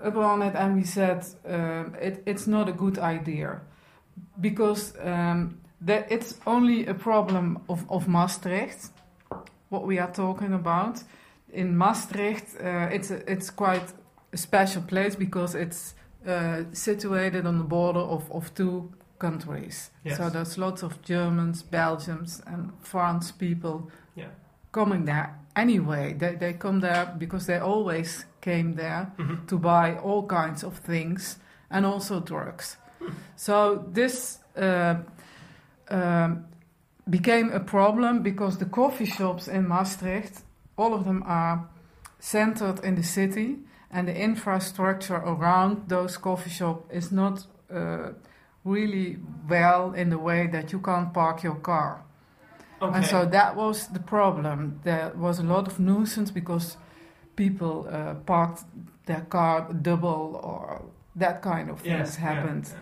upon 0.00 0.42
it 0.42 0.54
and 0.56 0.74
we 0.74 0.84
said 0.84 1.24
um, 1.46 1.94
it, 2.00 2.22
it's 2.26 2.46
not 2.46 2.68
a 2.68 2.72
good 2.72 2.98
idea 2.98 3.60
because 4.40 4.94
um, 5.00 5.61
that 5.86 6.10
it's 6.10 6.38
only 6.46 6.86
a 6.86 6.94
problem 6.94 7.58
of, 7.68 7.84
of 7.90 8.06
Maastricht, 8.08 8.90
what 9.68 9.86
we 9.86 9.98
are 9.98 10.10
talking 10.12 10.52
about. 10.52 11.02
In 11.52 11.76
Maastricht, 11.76 12.46
uh, 12.60 12.88
it's, 12.92 13.10
a, 13.10 13.30
it's 13.30 13.50
quite 13.50 13.92
a 14.32 14.36
special 14.36 14.82
place 14.82 15.16
because 15.16 15.54
it's 15.54 15.94
uh, 16.26 16.62
situated 16.72 17.46
on 17.46 17.58
the 17.58 17.64
border 17.64 18.00
of, 18.00 18.30
of 18.32 18.54
two 18.54 18.90
countries. 19.18 19.90
Yes. 20.04 20.16
So 20.18 20.30
there's 20.30 20.56
lots 20.58 20.82
of 20.82 21.00
Germans, 21.02 21.62
Belgians, 21.62 22.42
and 22.46 22.72
France 22.80 23.32
people 23.32 23.90
Yeah. 24.14 24.28
coming 24.72 25.04
there 25.06 25.38
anyway. 25.56 26.14
They, 26.14 26.36
they 26.36 26.52
come 26.54 26.80
there 26.80 27.14
because 27.18 27.46
they 27.46 27.58
always 27.58 28.26
came 28.40 28.74
there 28.74 29.12
Mm-hmm. 29.18 29.46
to 29.46 29.58
buy 29.58 29.96
all 30.02 30.26
kinds 30.26 30.64
of 30.64 30.78
things 30.78 31.38
and 31.70 31.86
also 31.86 32.20
drugs. 32.20 32.76
So 33.36 33.84
this 33.92 34.38
uh, 34.56 34.94
um, 35.92 36.44
became 37.08 37.50
a 37.52 37.60
problem 37.60 38.22
because 38.22 38.58
the 38.58 38.64
coffee 38.66 39.06
shops 39.06 39.48
in 39.48 39.66
Maastricht, 39.68 40.42
all 40.76 40.94
of 40.94 41.04
them 41.04 41.22
are 41.26 41.68
centered 42.18 42.84
in 42.84 42.94
the 42.94 43.02
city, 43.02 43.58
and 43.90 44.08
the 44.08 44.14
infrastructure 44.16 45.16
around 45.16 45.88
those 45.88 46.16
coffee 46.16 46.50
shops 46.50 46.84
is 46.92 47.10
not 47.12 47.46
uh, 47.74 48.12
really 48.64 49.18
well 49.48 49.92
in 49.92 50.10
the 50.10 50.18
way 50.18 50.46
that 50.46 50.72
you 50.72 50.78
can't 50.80 51.12
park 51.12 51.42
your 51.42 51.56
car. 51.56 52.04
Okay. 52.80 52.96
And 52.96 53.04
so 53.06 53.24
that 53.26 53.54
was 53.56 53.88
the 53.88 54.00
problem. 54.00 54.80
There 54.84 55.12
was 55.16 55.38
a 55.38 55.42
lot 55.42 55.66
of 55.68 55.78
nuisance 55.78 56.30
because 56.32 56.76
people 57.36 57.86
uh, 57.90 58.14
parked 58.26 58.62
their 59.06 59.22
car 59.28 59.72
double 59.82 60.40
or 60.42 60.82
that 61.16 61.42
kind 61.42 61.70
of 61.70 61.80
things 61.80 61.98
Yes, 61.98 62.16
yeah, 62.18 62.34
happened. 62.34 62.68
yeah. 62.70 62.78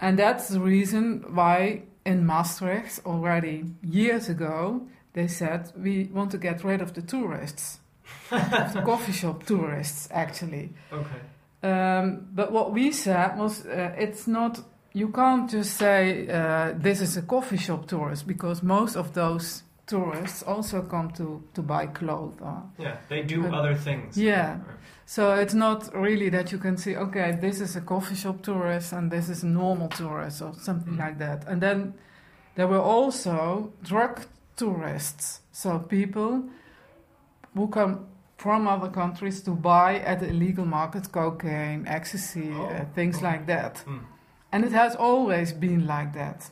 And 0.00 0.18
that's 0.18 0.48
the 0.48 0.60
reason 0.60 1.24
why 1.34 1.82
in 2.06 2.24
Maastricht 2.24 3.04
already 3.04 3.64
years 3.82 4.28
ago 4.28 4.86
they 5.16 5.28
said 5.28 5.72
we 5.74 6.10
want 6.12 6.30
to 6.32 6.38
get 6.38 6.62
rid 6.62 6.82
of 6.82 6.92
the 6.92 7.00
tourists, 7.00 7.80
of 8.30 8.74
the 8.74 8.82
coffee 8.82 9.12
shop 9.12 9.44
tourists, 9.46 10.08
actually. 10.12 10.74
Okay. 10.92 11.20
Um, 11.62 12.28
but 12.34 12.52
what 12.52 12.72
we 12.72 12.92
said 12.92 13.38
was, 13.38 13.64
uh, 13.64 13.94
it's 13.96 14.26
not. 14.26 14.60
You 14.92 15.08
can't 15.08 15.50
just 15.50 15.76
say 15.76 16.28
uh, 16.28 16.74
this 16.76 17.00
is 17.00 17.16
a 17.16 17.22
coffee 17.22 17.56
shop 17.56 17.86
tourist 17.86 18.26
because 18.26 18.62
most 18.62 18.94
of 18.94 19.14
those 19.14 19.62
tourists 19.86 20.42
also 20.42 20.82
come 20.82 21.10
to 21.12 21.42
to 21.54 21.62
buy 21.62 21.86
clothes. 21.86 22.34
Or, 22.40 22.62
Yeah, 22.78 22.96
they 23.08 23.22
do 23.22 23.46
other 23.54 23.74
things. 23.74 24.16
Yeah. 24.16 24.58
so 25.04 25.34
it's 25.34 25.54
not 25.54 25.94
really 25.94 26.28
that 26.30 26.50
you 26.52 26.58
can 26.58 26.76
see, 26.76 26.96
okay, 26.96 27.38
this 27.40 27.60
is 27.60 27.76
a 27.76 27.80
coffee 27.80 28.16
shop 28.16 28.42
tourist 28.42 28.92
and 28.92 29.10
this 29.10 29.28
is 29.28 29.42
a 29.44 29.46
normal 29.46 29.88
tourist 29.88 30.42
or 30.42 30.52
something 30.54 30.94
Mm. 30.94 30.98
like 31.06 31.18
that. 31.18 31.46
And 31.48 31.60
then 31.62 31.94
there 32.56 32.66
were 32.66 32.80
also 32.82 33.72
drug 33.82 34.20
tourists, 34.56 35.40
so 35.52 35.78
people 35.78 36.42
who 37.54 37.68
come 37.68 38.06
from 38.36 38.66
other 38.68 38.90
countries 38.90 39.42
to 39.42 39.50
buy 39.52 39.98
at 40.00 40.18
the 40.20 40.28
illegal 40.28 40.64
market 40.66 41.12
cocaine, 41.12 41.86
ecstasy, 41.86 42.50
Oh, 42.52 42.64
uh, 42.66 42.84
things 42.94 43.16
okay. 43.16 43.26
like 43.32 43.46
that. 43.46 43.84
Mm. 43.86 44.00
And 44.52 44.64
it 44.64 44.72
has 44.72 44.96
always 44.96 45.52
been 45.52 45.86
like 45.86 46.12
that 46.14 46.50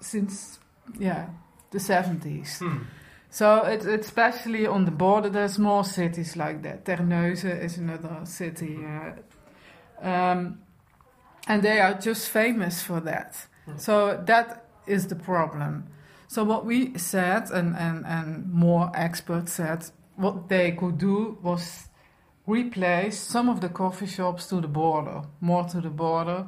since, 0.00 0.58
yeah, 0.98 1.26
the 1.74 1.80
70s. 1.80 2.58
Hmm. 2.58 2.84
So 3.30 3.64
it's 3.64 3.84
especially 3.84 4.66
on 4.66 4.84
the 4.84 4.92
border, 4.92 5.28
there's 5.28 5.58
more 5.58 5.84
cities 5.84 6.36
like 6.36 6.62
that. 6.62 6.84
Terneuzen 6.84 7.62
is 7.62 7.78
another 7.78 8.20
city. 8.24 8.78
Uh, 8.86 10.06
um, 10.06 10.60
and 11.48 11.62
they 11.62 11.80
are 11.80 11.94
just 11.94 12.30
famous 12.30 12.82
for 12.82 13.00
that. 13.00 13.46
Hmm. 13.66 13.76
So 13.76 14.22
that 14.26 14.64
is 14.86 15.08
the 15.08 15.16
problem. 15.16 15.88
So 16.28 16.44
what 16.44 16.64
we 16.64 16.96
said, 16.96 17.50
and, 17.50 17.76
and, 17.76 18.06
and 18.06 18.52
more 18.52 18.90
experts 18.94 19.52
said, 19.52 19.84
what 20.16 20.48
they 20.48 20.72
could 20.72 20.98
do 20.98 21.38
was 21.42 21.88
replace 22.46 23.18
some 23.18 23.48
of 23.48 23.60
the 23.60 23.68
coffee 23.68 24.06
shops 24.06 24.46
to 24.48 24.60
the 24.60 24.68
border, 24.68 25.22
more 25.40 25.64
to 25.64 25.80
the 25.80 25.90
border, 25.90 26.46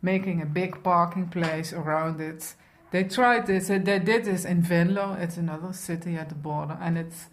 making 0.00 0.42
a 0.42 0.46
big 0.46 0.82
parking 0.82 1.28
place 1.28 1.72
around 1.72 2.20
it. 2.20 2.54
They 2.90 3.04
tried 3.04 3.46
this. 3.46 3.68
They 3.68 3.78
did 3.98 4.24
this 4.24 4.44
in 4.44 4.62
Venlo. 4.62 5.16
It's 5.20 5.36
another 5.36 5.72
city 5.72 6.16
at 6.16 6.28
the 6.28 6.34
border, 6.34 6.76
and 6.80 6.98
it's 6.98 7.26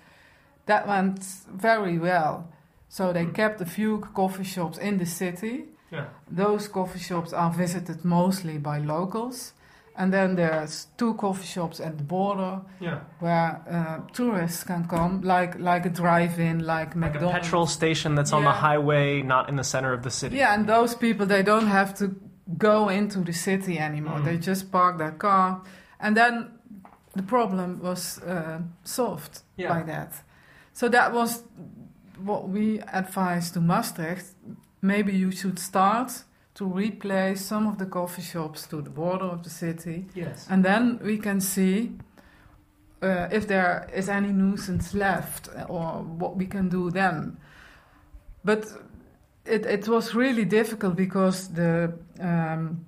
that 0.65 0.87
went 0.87 1.23
very 1.51 1.97
well. 1.97 2.47
So 2.89 3.11
they 3.13 3.23
Hmm. 3.25 3.33
kept 3.33 3.61
a 3.61 3.65
few 3.65 3.99
coffee 4.13 4.43
shops 4.43 4.77
in 4.77 4.97
the 4.97 5.05
city. 5.05 5.65
Yeah. 5.91 6.05
Those 6.29 6.67
coffee 6.67 6.99
shops 6.99 7.33
are 7.33 7.49
visited 7.51 8.03
mostly 8.05 8.57
by 8.57 8.77
locals, 8.79 9.53
and 9.95 10.11
then 10.13 10.35
there's 10.35 10.87
two 10.97 11.13
coffee 11.15 11.45
shops 11.45 11.79
at 11.79 11.97
the 11.97 12.03
border 12.03 12.61
Yeah. 12.79 12.99
where 13.19 13.61
uh, 13.69 13.99
tourists 14.13 14.63
can 14.63 14.85
come, 14.87 15.21
like 15.23 15.57
like 15.59 15.85
a 15.85 15.89
drive-in, 15.89 16.59
like 16.65 16.95
Like 16.95 17.15
a 17.15 17.31
petrol 17.31 17.65
station 17.67 18.15
that's 18.15 18.33
on 18.33 18.43
the 18.43 18.51
highway, 18.51 19.21
not 19.23 19.49
in 19.49 19.55
the 19.55 19.63
center 19.63 19.93
of 19.93 20.01
the 20.03 20.11
city. 20.11 20.37
Yeah, 20.37 20.53
and 20.53 20.67
those 20.67 20.95
people 20.95 21.25
they 21.25 21.43
don't 21.43 21.67
have 21.67 21.93
to 21.95 22.05
go 22.57 22.89
into 22.89 23.19
the 23.23 23.33
city 23.33 23.77
anymore. 23.79 24.19
Mm. 24.19 24.25
They 24.25 24.37
just 24.37 24.71
park 24.71 24.97
their 24.97 25.11
car, 25.11 25.61
and 25.99 26.15
then 26.15 26.51
the 27.15 27.23
problem 27.23 27.79
was 27.81 28.19
uh, 28.23 28.59
solved 28.83 29.41
Yeah. 29.57 29.73
by 29.73 29.83
that. 29.83 30.13
So 30.73 30.89
that 30.89 31.11
was 31.13 31.43
what 32.23 32.49
we 32.49 32.79
advised 32.93 33.53
to 33.53 33.61
Maastricht. 33.61 34.25
Maybe 34.81 35.11
you 35.13 35.31
should 35.31 35.59
start 35.59 36.23
to 36.53 36.65
replace 36.65 37.45
some 37.45 37.67
of 37.67 37.77
the 37.77 37.85
coffee 37.85 38.21
shops 38.23 38.67
to 38.67 38.81
the 38.81 38.89
border 38.89 39.25
of 39.25 39.41
the 39.43 39.49
city, 39.49 40.05
Yes. 40.15 40.47
and 40.49 40.63
then 40.63 40.99
we 41.03 41.17
can 41.17 41.41
see. 41.41 41.91
Uh, 42.99 43.27
if 43.31 43.45
there 43.47 43.87
is 43.93 44.09
any 44.09 44.31
nuisance 44.31 44.95
left, 44.97 45.49
or 45.69 46.01
what 46.19 46.35
we 46.35 46.47
can 46.47 46.67
do 46.67 46.89
then. 46.89 47.37
But 48.43 48.65
it, 49.47 49.65
it 49.65 49.87
was 49.87 50.13
really 50.13 50.45
difficult 50.45 50.95
because 50.95 51.47
the 51.49 51.93
um, 52.19 52.85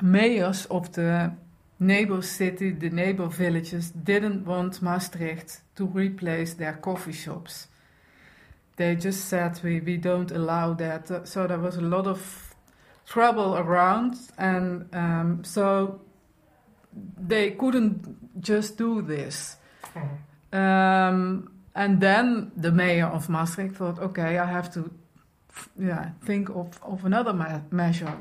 mayors 0.00 0.66
of 0.66 0.92
the 0.92 1.32
neighbor 1.78 2.22
city, 2.22 2.70
the 2.70 2.90
neighbor 2.90 3.26
villages, 3.26 3.90
didn't 3.90 4.44
want 4.46 4.82
Maastricht 4.82 5.60
to 5.76 5.86
replace 5.86 6.54
their 6.54 6.74
coffee 6.74 7.12
shops. 7.12 7.68
They 8.76 8.96
just 8.96 9.26
said 9.26 9.60
we, 9.62 9.80
we 9.80 9.96
don't 9.96 10.30
allow 10.30 10.74
that. 10.74 11.10
Uh, 11.10 11.24
So 11.24 11.46
there 11.46 11.58
was 11.58 11.76
a 11.76 11.80
lot 11.80 12.06
of 12.06 12.54
trouble 13.06 13.56
around, 13.56 14.14
and 14.38 14.88
um, 14.94 15.44
so 15.44 16.00
they 17.28 17.50
couldn't 17.50 18.40
just 18.40 18.78
do 18.78 19.02
this. 19.02 19.56
Um, 20.52 21.50
and 21.74 22.00
then 22.00 22.52
the 22.56 22.70
mayor 22.70 23.06
of 23.06 23.28
Maastricht 23.28 23.76
thought, 23.76 23.98
okay, 23.98 24.38
I 24.38 24.46
have 24.46 24.72
to 24.74 24.90
yeah, 25.78 26.10
think 26.24 26.48
of, 26.50 26.78
of 26.82 27.04
another 27.04 27.32
me- 27.32 27.62
measure 27.70 28.14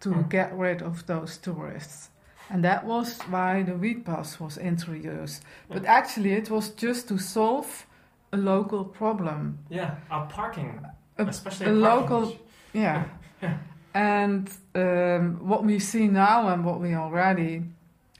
to 0.00 0.10
Hmm. 0.12 0.28
get 0.28 0.52
rid 0.58 0.82
of 0.82 1.06
those 1.06 1.38
tourists. 1.38 2.10
And 2.50 2.62
that 2.64 2.84
was 2.84 3.18
why 3.30 3.62
the 3.62 3.74
weed 3.74 4.04
pass 4.04 4.38
was 4.40 4.58
introduced. 4.58 5.42
But 5.68 5.84
actually, 5.86 6.32
it 6.32 6.50
was 6.50 6.70
just 6.70 7.08
to 7.08 7.18
solve 7.18 7.86
a 8.32 8.36
local 8.36 8.84
problem. 8.84 9.58
Yeah. 9.70 9.94
Uh, 10.10 10.26
parking, 10.26 10.80
A- 11.18 11.24
especially 11.26 11.66
a 11.66 11.74
a 11.74 11.80
parking 11.80 12.10
local- 12.10 12.28
issue. 12.30 12.38
Yeah. 12.72 13.04
Yeah. 13.42 13.56
And 13.96 14.50
um, 14.74 15.38
what 15.48 15.64
we 15.64 15.78
see 15.78 16.08
now 16.08 16.48
and 16.48 16.64
what 16.64 16.80
we 16.80 16.94
already, 16.96 17.62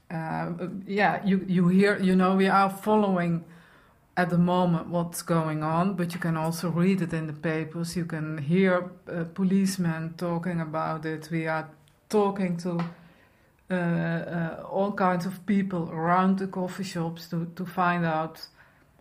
uh, 0.09 0.51
yeah, 0.87 1.19
you, 1.25 1.43
you 1.49 1.67
hear, 1.67 1.99
you 2.01 2.15
know, 2.15 2.37
we 2.37 2.47
are 2.47 2.69
following 2.69 3.43
at 4.17 4.29
the 4.29 4.37
moment 4.37 4.87
what's 4.87 5.21
going 5.21 5.63
on, 5.63 5.93
but 5.95 6.13
you 6.13 6.19
can 6.19 6.37
also 6.37 6.69
read 6.69 7.01
it 7.01 7.13
in 7.13 7.27
the 7.27 7.33
papers. 7.33 7.95
You 7.95 8.05
can 8.05 8.37
hear 8.37 8.91
uh, 9.09 9.25
policemen 9.33 10.13
talking 10.17 10.61
about 10.61 11.05
it. 11.05 11.29
We 11.31 11.47
are 11.47 11.67
talking 12.09 12.57
to 12.57 12.79
uh, 13.69 13.73
uh, 13.73 14.63
all 14.71 14.91
kinds 14.93 15.25
of 15.25 15.45
people 15.45 15.89
around 15.91 16.37
the 16.39 16.47
coffee 16.47 16.83
shops 16.83 17.27
to, 17.29 17.45
to 17.55 17.65
find 17.65 18.05
out 18.05 18.47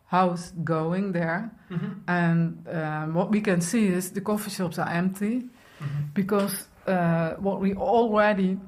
how 0.07 0.33
it's 0.33 0.51
going 0.65 1.13
there. 1.13 1.51
Mhm. 1.71 2.01
And 2.07 2.67
um, 2.69 3.15
what 3.15 3.31
we 3.31 3.41
can 3.41 3.61
see 3.61 3.87
is 3.87 4.11
the 4.13 4.21
coffee 4.21 4.51
shops 4.51 4.79
are 4.79 4.89
empty 4.89 5.49
Mhm. 5.81 6.15
because 6.15 6.67
uh, 6.87 7.35
what 7.41 7.61
we 7.61 7.75
already 7.75 8.59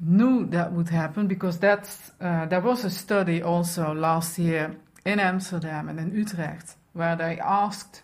knew 0.00 0.46
that 0.50 0.72
would 0.72 0.88
happen 0.90 1.26
because 1.26 1.58
that's 1.58 2.12
uh, 2.20 2.46
there 2.48 2.60
was 2.60 2.84
a 2.84 2.90
study 2.90 3.42
also 3.42 3.94
last 3.94 4.38
year 4.38 4.76
in 5.06 5.20
Amsterdam 5.20 5.88
and 5.88 5.98
in 5.98 6.14
Utrecht 6.14 6.76
where 6.92 7.16
they 7.16 7.38
asked 7.38 8.02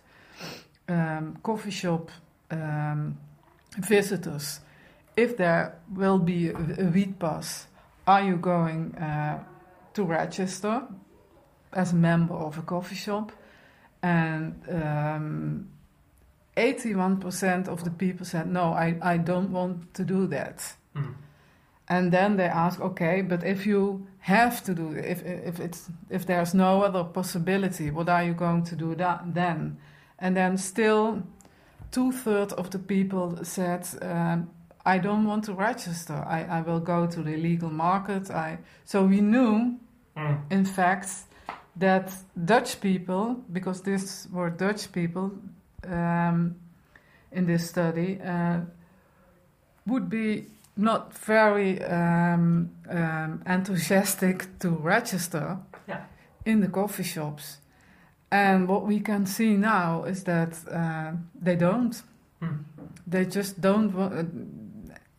um, 0.89 1.39
coffee 1.43 1.71
shop 1.71 2.11
um, 2.51 3.19
visitors 3.79 4.61
if 5.17 5.37
there 5.37 5.79
will 5.95 6.19
be 6.19 6.49
a, 6.49 6.57
a 6.79 6.85
weed 6.85 7.19
pass. 7.19 7.67
Are 8.07 8.23
you 8.23 8.37
going 8.37 8.95
uh, 8.95 9.43
to 9.95 10.05
register 10.05 10.83
as 11.73 11.93
a 11.93 11.97
member 11.97 12.35
of 12.35 12.59
a 12.59 12.63
coffee 12.63 12.97
shop? 12.97 13.33
And 14.03 14.61
um, 14.69 15.69
81% 16.57 17.69
of 17.69 17.85
the 17.85 17.91
people 17.91 18.27
said 18.27 18.47
no 18.47 18.73
I, 18.73 18.99
I 19.01 19.17
don't 19.17 19.53
want 19.53 19.95
to 19.95 20.05
do 20.05 20.27
that. 20.29 20.75
Mm. 20.95 21.15
and 21.89 22.13
then 22.13 22.37
they 22.37 22.45
ask 22.45 22.79
okay 22.81 23.23
but 23.23 23.43
if 23.43 23.65
you 23.65 24.07
have 24.23 24.63
to 24.65 24.75
do 24.75 24.91
if, 24.93 25.23
if 25.25 25.61
it's 25.61 25.91
if 26.11 26.25
there's 26.27 26.55
no 26.55 26.83
other 26.83 27.05
possibility 27.05 27.91
what 27.91 28.09
are 28.09 28.25
you 28.25 28.35
going 28.35 28.63
to 28.65 28.77
do 28.77 28.95
that 28.95 29.35
then? 29.35 29.77
And 30.19 30.37
then 30.37 30.57
still 30.57 31.23
two-thirds 31.91 32.53
of 32.55 32.71
the 32.71 32.79
people 32.79 33.45
said 33.45 33.87
um, 34.01 34.49
i 34.85 34.99
don't 34.99 35.27
want 35.27 35.45
to 35.45 35.53
register. 35.53 36.15
I, 36.15 36.59
I 36.59 36.63
will 36.63 36.81
go 36.81 37.07
to 37.07 37.23
the 37.23 37.37
legal 37.37 37.71
market. 37.71 38.31
I, 38.31 38.59
so 38.85 39.05
we 39.05 39.21
knew 39.21 39.79
Mm. 40.17 40.43
in 40.51 40.65
fact 40.65 41.09
that 41.77 42.13
Dutch 42.45 42.81
people, 42.81 43.37
because 43.51 43.81
these 43.83 44.29
were 44.31 44.51
Dutch 44.51 44.93
people 44.93 45.33
um, 45.89 46.57
in 47.31 47.47
this 47.47 47.69
study, 47.71 48.21
uh, 48.21 48.61
would 49.87 50.11
be 50.11 50.45
not 50.77 51.13
very 51.27 51.83
um, 51.85 52.71
um, 52.89 53.43
enthusiastic 53.47 54.59
to 54.59 54.71
register 54.71 55.59
Yeah. 55.89 56.01
in 56.45 56.61
the 56.61 56.69
coffee 56.69 57.05
shops. 57.05 57.59
And 58.31 58.67
what 58.69 58.87
we 58.87 59.01
can 59.01 59.27
see 59.27 59.57
now 59.57 60.05
is 60.05 60.25
that 60.25 60.57
uh, 60.71 61.13
they 61.45 61.57
don't. 61.57 62.03
Mm. 62.41 62.65
They 63.07 63.27
just 63.27 63.61
don't. 63.61 63.95
Uh, 63.95 64.25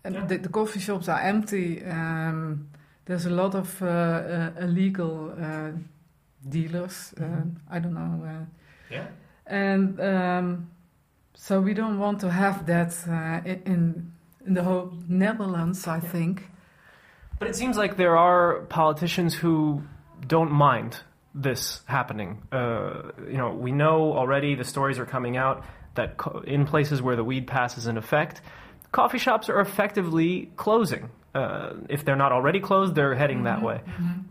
Yeah. 0.05 0.25
the, 0.27 0.38
the 0.38 0.50
coffee 0.50 0.79
shops 0.81 1.07
are 1.07 1.22
empty. 1.22 1.81
Um, 1.86 2.67
there's 3.05 3.25
a 3.25 3.29
lot 3.29 3.55
of 3.55 3.81
uh, 3.81 3.88
uh, 3.88 4.51
illegal 4.60 5.31
uh, 5.31 5.72
dealers. 6.50 7.13
Uh, 7.17 7.24
Mhm. 7.24 7.55
I 7.72 7.79
don't 7.79 7.93
know. 7.93 8.24
Uh, 8.25 8.45
Yeah. 8.91 9.05
and 9.45 10.00
um, 10.00 10.67
so 11.36 11.62
we 11.62 11.74
don't 11.74 12.00
want 12.00 12.19
to 12.22 12.29
have 12.29 12.65
that 12.65 12.93
uh, 13.07 13.41
in, 13.65 14.12
in 14.45 14.53
the 14.53 14.63
whole 14.63 14.93
Netherlands. 15.07 15.88
I 15.88 16.00
think. 16.00 16.43
But 17.39 17.47
it 17.50 17.55
seems 17.55 17.77
like 17.77 17.97
there 17.97 18.17
are 18.17 18.62
politicians 18.69 19.33
who 19.33 19.83
don't 20.27 20.51
mind 20.51 20.97
this 21.35 21.81
happening. 21.85 22.41
Uh, 22.51 23.12
you 23.27 23.38
know, 23.38 23.53
we 23.53 23.71
know 23.71 24.13
already 24.13 24.55
the 24.55 24.63
stories 24.63 25.00
are 25.00 25.05
coming 25.05 25.35
out 25.35 25.65
that 25.95 26.17
co- 26.17 26.43
in 26.45 26.65
places 26.65 27.01
where 27.01 27.15
the 27.15 27.23
weed 27.23 27.47
pass 27.47 27.77
is 27.77 27.88
in 27.88 27.97
effect, 27.97 28.41
coffee 28.91 29.17
shops 29.17 29.50
are 29.50 29.59
effectively 29.59 30.51
closing. 30.55 31.09
Uh, 31.33 31.73
if 31.89 32.05
they're 32.05 32.15
not 32.15 32.31
already 32.31 32.59
closed, 32.59 32.93
they're 32.93 33.15
heading 33.15 33.43
that 33.43 33.63
way. 33.63 33.81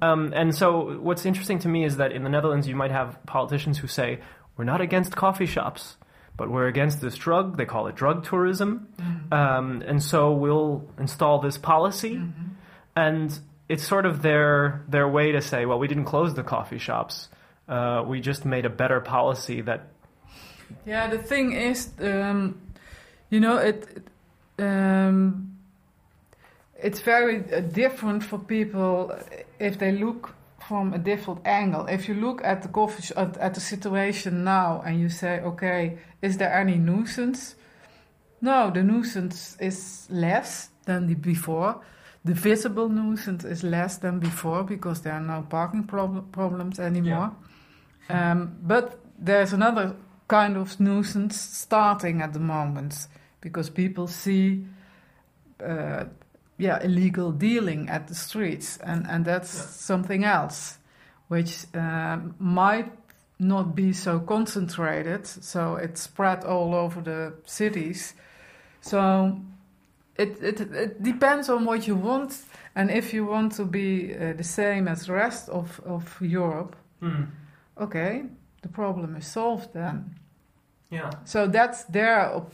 Um, 0.00 0.33
and 0.35 0.54
so, 0.54 0.99
what's 1.00 1.26
interesting 1.26 1.59
to 1.61 1.69
me 1.69 1.85
is 1.85 1.97
that 1.97 2.12
in 2.12 2.23
the 2.23 2.31
Netherlands, 2.31 2.69
you 2.69 2.76
might 2.76 2.92
have 2.92 3.19
politicians 3.26 3.78
who 3.78 3.88
say, 3.88 4.21
"We're 4.57 4.64
not 4.64 4.81
against 4.81 5.16
coffee 5.16 5.47
shops." 5.47 5.97
But 6.37 6.51
we're 6.51 6.67
against 6.67 7.01
this 7.01 7.15
drug. 7.17 7.57
They 7.57 7.67
call 7.67 7.87
it 7.89 7.95
drug 7.95 8.25
tourism. 8.25 8.89
Um, 9.31 9.83
and 9.87 10.03
so 10.03 10.33
we'll 10.33 10.85
install 10.99 11.41
this 11.41 11.59
policy. 11.59 12.21
And 12.97 13.39
it's 13.69 13.87
sort 13.87 14.07
of 14.07 14.23
their, 14.23 14.85
their 14.89 15.09
way 15.09 15.33
to 15.33 15.41
say, 15.41 15.67
well, 15.67 15.79
we 15.79 15.89
didn't 15.89 16.05
close 16.05 16.35
the 16.35 16.43
coffee 16.43 16.79
shops. 16.79 17.29
Uh, 17.69 18.03
we 18.07 18.21
just 18.21 18.45
made 18.45 18.67
a 18.67 18.71
better 18.71 19.01
policy 19.01 19.61
that 19.62 19.89
Yeah, 20.85 21.09
the 21.09 21.19
thing 21.19 21.53
is, 21.53 21.91
um, 22.01 22.61
you 23.31 23.41
know, 23.41 23.57
it, 23.57 23.87
it, 24.59 24.62
um, 24.62 25.57
it's 26.79 27.01
very 27.01 27.39
different 27.73 28.25
for 28.25 28.39
people 28.39 29.17
if 29.59 29.79
they 29.79 29.93
look 29.93 30.35
from 30.73 30.95
a 30.95 30.99
different 30.99 31.41
angle. 31.45 31.85
If 31.87 32.09
you 32.09 32.14
look 32.14 32.41
at 32.43 32.62
the 32.62 32.69
coffee 32.69 33.14
at, 33.14 33.37
at 33.37 33.52
the 33.52 33.61
situation 33.61 34.43
now 34.43 34.83
and 34.87 34.99
you 34.99 35.11
say, 35.11 35.38
okay, 35.41 35.99
is 36.23 36.38
there 36.38 36.50
any 36.50 36.76
nuisance? 36.76 37.57
No, 38.41 38.71
the 38.71 38.83
nuisance 38.83 39.55
is 39.61 40.07
less 40.09 40.71
than 40.87 41.09
the 41.09 41.14
before. 41.14 41.83
The 42.25 42.33
visible 42.33 42.88
nuisance 42.88 43.45
is 43.45 43.62
less 43.62 43.99
than 43.99 44.19
before 44.19 44.62
because 44.64 45.02
there 45.02 45.12
are 45.12 45.21
no 45.21 45.43
parking 45.43 45.85
prob- 45.85 46.33
problems 46.33 46.81
anymore. 46.81 47.37
Um, 48.09 48.57
but 48.62 48.99
there's 49.19 49.52
another 49.52 49.95
kind 50.26 50.57
of 50.57 50.81
nuisance 50.81 51.38
starting 51.38 52.23
at 52.23 52.33
the 52.33 52.41
moment 52.41 53.09
because 53.43 53.69
people 53.69 54.07
see, 54.07 54.64
uh, 55.62 56.05
yeah, 56.59 56.82
illegal 56.82 57.32
dealing 57.32 57.88
at 57.88 58.06
the 58.09 58.14
streets, 58.14 58.78
and 58.82 59.06
and 59.11 59.25
that's 59.25 59.54
Yeah. 59.54 59.66
something 59.66 60.25
else, 60.25 60.78
which 61.28 61.66
um, 61.75 62.35
might 62.38 62.90
not 63.38 63.75
be 63.75 63.92
so 63.92 64.21
concentrated, 64.21 65.26
so 65.26 65.76
it's 65.76 66.02
spread 66.02 66.44
all 66.44 66.75
over 66.75 67.02
the 67.02 67.32
cities. 67.44 68.14
So 68.80 69.40
it 70.16 70.42
it, 70.42 70.61
it 70.61 71.02
depends 71.02 71.49
on 71.49 71.64
what 71.64 71.87
you 71.88 71.97
want, 71.97 72.44
and 72.75 72.90
if 72.90 73.12
you 73.14 73.26
want 73.26 73.56
to 73.56 73.64
be 73.64 74.14
uh, 74.14 74.32
the 74.37 74.44
same 74.44 74.88
as 74.90 75.06
the 75.06 75.12
rest 75.14 75.49
of 75.49 75.80
of 75.87 76.21
Europe, 76.21 76.76
okay, 77.76 78.25
the 78.62 78.68
problem 78.68 79.16
is 79.16 79.26
solved 79.26 79.73
then. 79.73 80.14
yeah. 80.90 81.11
So 81.25 81.47
that's 81.49 81.85
their 81.85 82.35
op- 82.37 82.52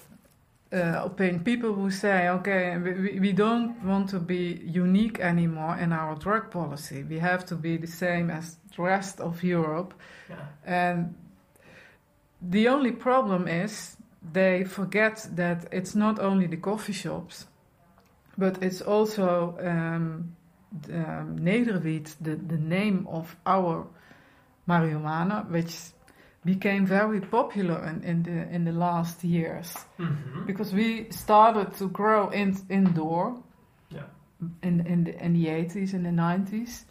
uh, 0.72 1.02
opinion. 1.04 1.44
People 1.44 1.72
who 1.72 1.90
say, 1.90 2.28
okay, 2.28 2.76
we- 2.76 3.18
we, 3.18 3.32
don't 3.32 3.82
want 3.84 4.10
to 4.10 4.18
be 4.18 4.60
unique 4.64 5.18
anymore 5.20 5.78
in 5.78 5.92
our 5.92 6.14
drug 6.16 6.50
policy. 6.50 7.02
We 7.02 7.18
have 7.18 7.44
to 7.46 7.56
be 7.56 7.76
the 7.76 7.86
same 7.86 8.30
as 8.30 8.56
the 8.76 8.82
rest 8.82 9.20
of 9.20 9.42
Europe. 9.42 9.94
Yeah. 10.28 10.36
And 10.64 11.14
the 12.42 12.68
only 12.68 12.92
problem 12.92 13.48
is 13.48 13.96
they 14.32 14.64
forget 14.64 15.26
that 15.34 15.66
it's 15.72 15.94
not 15.94 16.18
only 16.18 16.46
the 16.46 16.58
coffee 16.58 16.92
shops, 16.92 17.46
but 18.36 18.62
it's 18.62 18.80
also 18.82 19.56
um, 19.60 20.36
the, 20.82 20.98
um, 20.98 21.38
Nederwiet, 21.38 22.14
the, 22.20 22.36
the 22.36 22.58
name 22.58 23.06
of 23.10 23.36
our 23.46 23.86
marijuana, 24.68 25.48
which 25.50 25.74
became 26.54 26.86
very 26.86 27.20
popular 27.20 27.78
in, 27.90 28.02
in 28.10 28.22
the 28.22 28.38
in 28.54 28.64
the 28.64 28.72
last 28.72 29.24
years 29.24 29.68
Mm-hmm. 29.98 30.46
because 30.46 30.74
we 30.76 31.06
started 31.10 31.68
to 31.78 31.88
grow 32.00 32.30
in, 32.32 32.56
indoor 32.68 33.26
Yeah. 33.90 34.06
in 34.62 34.80
in 34.86 35.04
the, 35.04 35.12
in 35.24 35.32
the 35.34 35.46
80s 35.48 35.94
and 35.94 36.04
the 36.04 36.12
90s 36.22 36.84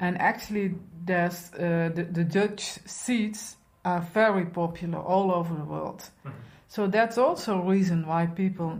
and 0.00 0.16
actually 0.20 0.74
there's 1.06 1.50
uh, 1.54 1.94
the, 1.96 2.04
the 2.12 2.24
Dutch 2.24 2.78
seeds 2.86 3.56
are 3.84 4.00
very 4.14 4.44
popular 4.46 4.98
all 4.98 5.30
over 5.30 5.54
the 5.54 5.64
world 5.74 6.10
Mhm. 6.24 6.32
so 6.68 6.86
that's 6.88 7.18
also 7.18 7.50
a 7.62 7.70
reason 7.74 8.06
why 8.06 8.26
people 8.26 8.70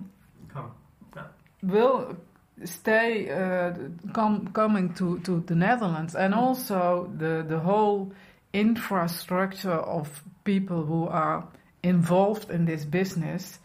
Come. 0.55 0.71
will 1.63 2.17
stay 2.65 3.31
uh, 3.31 3.73
com- 4.13 4.49
coming 4.53 4.95
to, 4.95 5.19
to 5.21 5.41
the 5.47 5.55
Netherlands 5.55 6.15
and 6.17 6.35
also 6.35 7.09
the, 7.19 7.45
the 7.49 7.59
whole 7.59 8.13
infrastructure 8.53 9.71
of 9.73 10.23
people 10.45 10.85
who 10.85 11.07
are 11.07 11.47
involved 11.83 12.51
in 12.51 12.65
this 12.65 12.85
business 12.85 13.59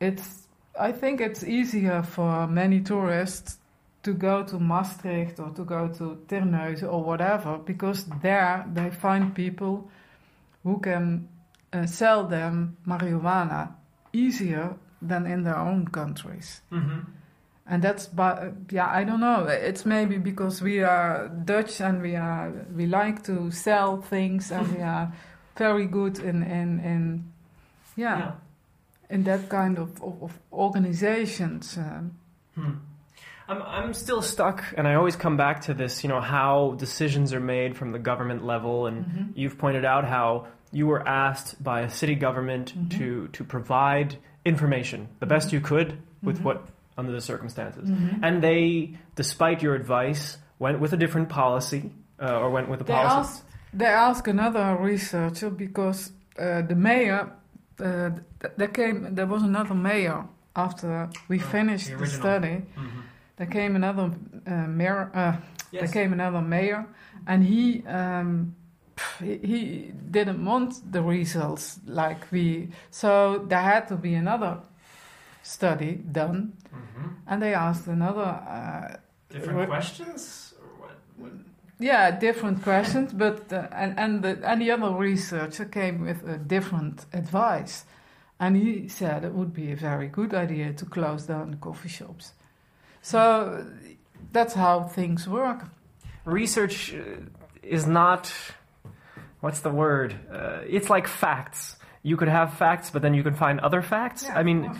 it's 0.00 0.46
I 0.78 0.92
think 0.92 1.20
it's 1.20 1.42
easier 1.42 2.02
for 2.02 2.46
many 2.46 2.80
tourists 2.80 3.58
to 4.04 4.12
go 4.12 4.44
to 4.44 4.58
Maastricht 4.58 5.40
or 5.40 5.50
to 5.50 5.64
go 5.64 5.88
to 5.88 6.22
Terneuzen 6.28 6.90
or 6.92 7.02
whatever 7.02 7.58
because 7.58 8.04
there 8.22 8.64
they 8.72 8.90
find 8.90 9.34
people 9.34 9.90
who 10.62 10.78
can 10.78 11.28
uh, 11.72 11.86
sell 11.86 12.24
them 12.26 12.76
marijuana 12.86 13.74
easier 14.12 14.76
than 15.02 15.26
in 15.26 15.42
their 15.42 15.58
own 15.58 15.88
countries. 15.88 16.60
Mm-hmm. 16.72 17.00
And 17.70 17.82
that's, 17.82 18.06
but 18.06 18.52
yeah, 18.70 18.88
I 18.88 19.04
don't 19.04 19.20
know. 19.20 19.44
It's 19.46 19.84
maybe 19.84 20.16
because 20.18 20.62
we 20.62 20.82
are 20.82 21.28
Dutch 21.44 21.80
and 21.80 22.00
we 22.00 22.16
are 22.16 22.50
we 22.74 22.86
like 22.86 23.22
to 23.24 23.50
sell 23.50 24.00
things 24.00 24.50
and 24.50 24.74
we 24.74 24.82
are 24.82 25.12
very 25.56 25.86
good 25.86 26.18
in 26.18 26.42
in 26.42 26.80
in 26.80 27.24
yeah, 27.96 28.18
yeah. 28.18 28.32
in 29.10 29.24
that 29.24 29.48
kind 29.50 29.78
of 29.78 30.02
of, 30.02 30.22
of 30.22 30.32
organizations. 30.52 31.76
Um, 31.76 32.12
Hmm. 32.54 32.70
I'm, 33.50 33.62
I'm 33.62 33.94
still 33.94 34.20
stuck, 34.20 34.62
and 34.76 34.86
I 34.86 34.94
always 34.94 35.16
come 35.16 35.36
back 35.36 35.60
to 35.62 35.74
this, 35.74 36.02
you 36.04 36.08
know, 36.08 36.20
how 36.20 36.74
decisions 36.78 37.32
are 37.32 37.40
made 37.40 37.76
from 37.76 37.92
the 37.92 37.98
government 37.98 38.44
level. 38.44 38.86
And 38.86 39.04
Mhm. 39.06 39.32
you've 39.36 39.56
pointed 39.58 39.84
out 39.84 40.04
how 40.04 40.46
you 40.72 40.86
were 40.86 41.06
asked 41.08 41.62
by 41.62 41.80
a 41.80 41.88
city 41.90 42.14
government 42.14 42.74
Mhm. 42.76 42.90
to, 42.98 43.28
to 43.28 43.44
provide 43.44 44.16
information 44.44 45.08
the 45.20 45.26
best 45.26 45.52
you 45.52 45.60
could 45.60 45.96
with 46.22 46.40
Mhm. 46.40 46.44
what, 46.44 46.66
under 46.98 47.12
the 47.12 47.20
circumstances. 47.20 47.88
Mhm. 47.88 48.18
And 48.22 48.42
they, 48.42 48.98
despite 49.14 49.62
your 49.62 49.74
advice, 49.74 50.36
went 50.58 50.80
with 50.80 50.92
a 50.92 50.96
different 50.96 51.28
policy, 51.28 51.82
uh, 52.20 52.40
or 52.40 52.50
went 52.50 52.68
with 52.68 52.80
a 52.80 52.84
They 52.84 52.92
policy. 52.92 53.16
asked, 53.20 53.44
they 53.72 53.86
asked 53.86 54.26
another 54.28 54.76
researcher 54.76 55.50
because 55.50 56.12
uh, 56.38 56.62
the 56.62 56.74
mayor, 56.74 57.30
uh, 57.80 58.10
there 58.56 58.68
came, 58.68 59.14
there 59.14 59.26
was 59.26 59.42
another 59.42 59.74
mayor 59.74 60.24
after 60.54 61.08
we 61.28 61.36
Oh, 61.38 61.42
finished 61.42 61.86
the 61.88 61.94
the, 61.96 62.02
original. 62.02 62.20
study. 62.20 62.56
Mhm. 62.76 63.02
There 63.36 63.46
came 63.46 63.76
another 63.76 64.10
uh, 64.46 64.66
mayor. 64.66 65.10
Uh, 65.14 65.36
Yes. 65.70 65.80
There 65.92 66.02
came 66.02 66.14
another 66.14 66.40
mayor, 66.40 66.86
and 67.26 67.44
he, 67.44 67.84
um, 67.86 68.54
he 69.20 69.36
he 69.50 69.92
didn't 70.10 70.42
want 70.42 70.70
the 70.92 71.02
results 71.02 71.78
like 71.86 72.20
we. 72.32 72.70
So 72.90 73.10
there 73.50 73.60
had 73.60 73.86
to 73.88 73.96
be 73.96 74.14
another 74.14 74.52
study 75.48 75.92
done, 76.12 76.52
Mhm. 76.72 77.10
and 77.26 77.42
they 77.42 77.54
asked 77.54 77.86
another. 77.88 78.28
Uh, 78.48 78.96
Different 79.30 79.58
What- 79.58 79.68
questions? 79.68 80.54
Or 80.60 80.68
what? 80.86 80.96
what? 81.18 81.32
Yeah, 81.78 82.10
different 82.20 82.62
questions, 82.62 83.12
but 83.12 83.52
uh, 83.52 83.66
and 83.72 83.98
and 83.98 84.22
the 84.22 84.32
and 84.50 84.60
the 84.62 84.70
other 84.74 84.90
researcher 85.10 85.64
came 85.68 85.96
with 86.06 86.28
a 86.28 86.36
different 86.38 87.06
advice, 87.12 87.84
and 88.40 88.56
he 88.56 88.88
said 88.88 89.24
it 89.24 89.32
would 89.32 89.52
be 89.52 89.72
a 89.72 89.76
very 89.76 90.08
good 90.08 90.32
idea 90.34 90.72
to 90.72 90.86
close 90.86 91.26
down 91.26 91.50
the 91.50 91.56
coffee 91.58 91.88
shops. 91.90 92.34
So 93.02 93.18
that's 94.32 94.54
how 94.54 94.88
things 94.88 95.26
work. 95.28 95.60
research 96.24 96.94
uh, 96.94 97.00
is 97.62 97.86
not 97.86 98.32
what's 99.40 99.60
the 99.60 99.70
word 99.70 100.12
uh, 100.32 100.60
it's 100.76 100.90
like 100.90 101.08
facts 101.08 101.76
you 102.02 102.16
could 102.18 102.28
have 102.28 102.52
facts 102.52 102.90
but 102.90 103.00
then 103.02 103.14
you 103.14 103.22
can 103.22 103.34
find 103.34 103.60
other 103.60 103.82
facts 103.82 104.28
i 104.36 104.42
mean 104.42 104.70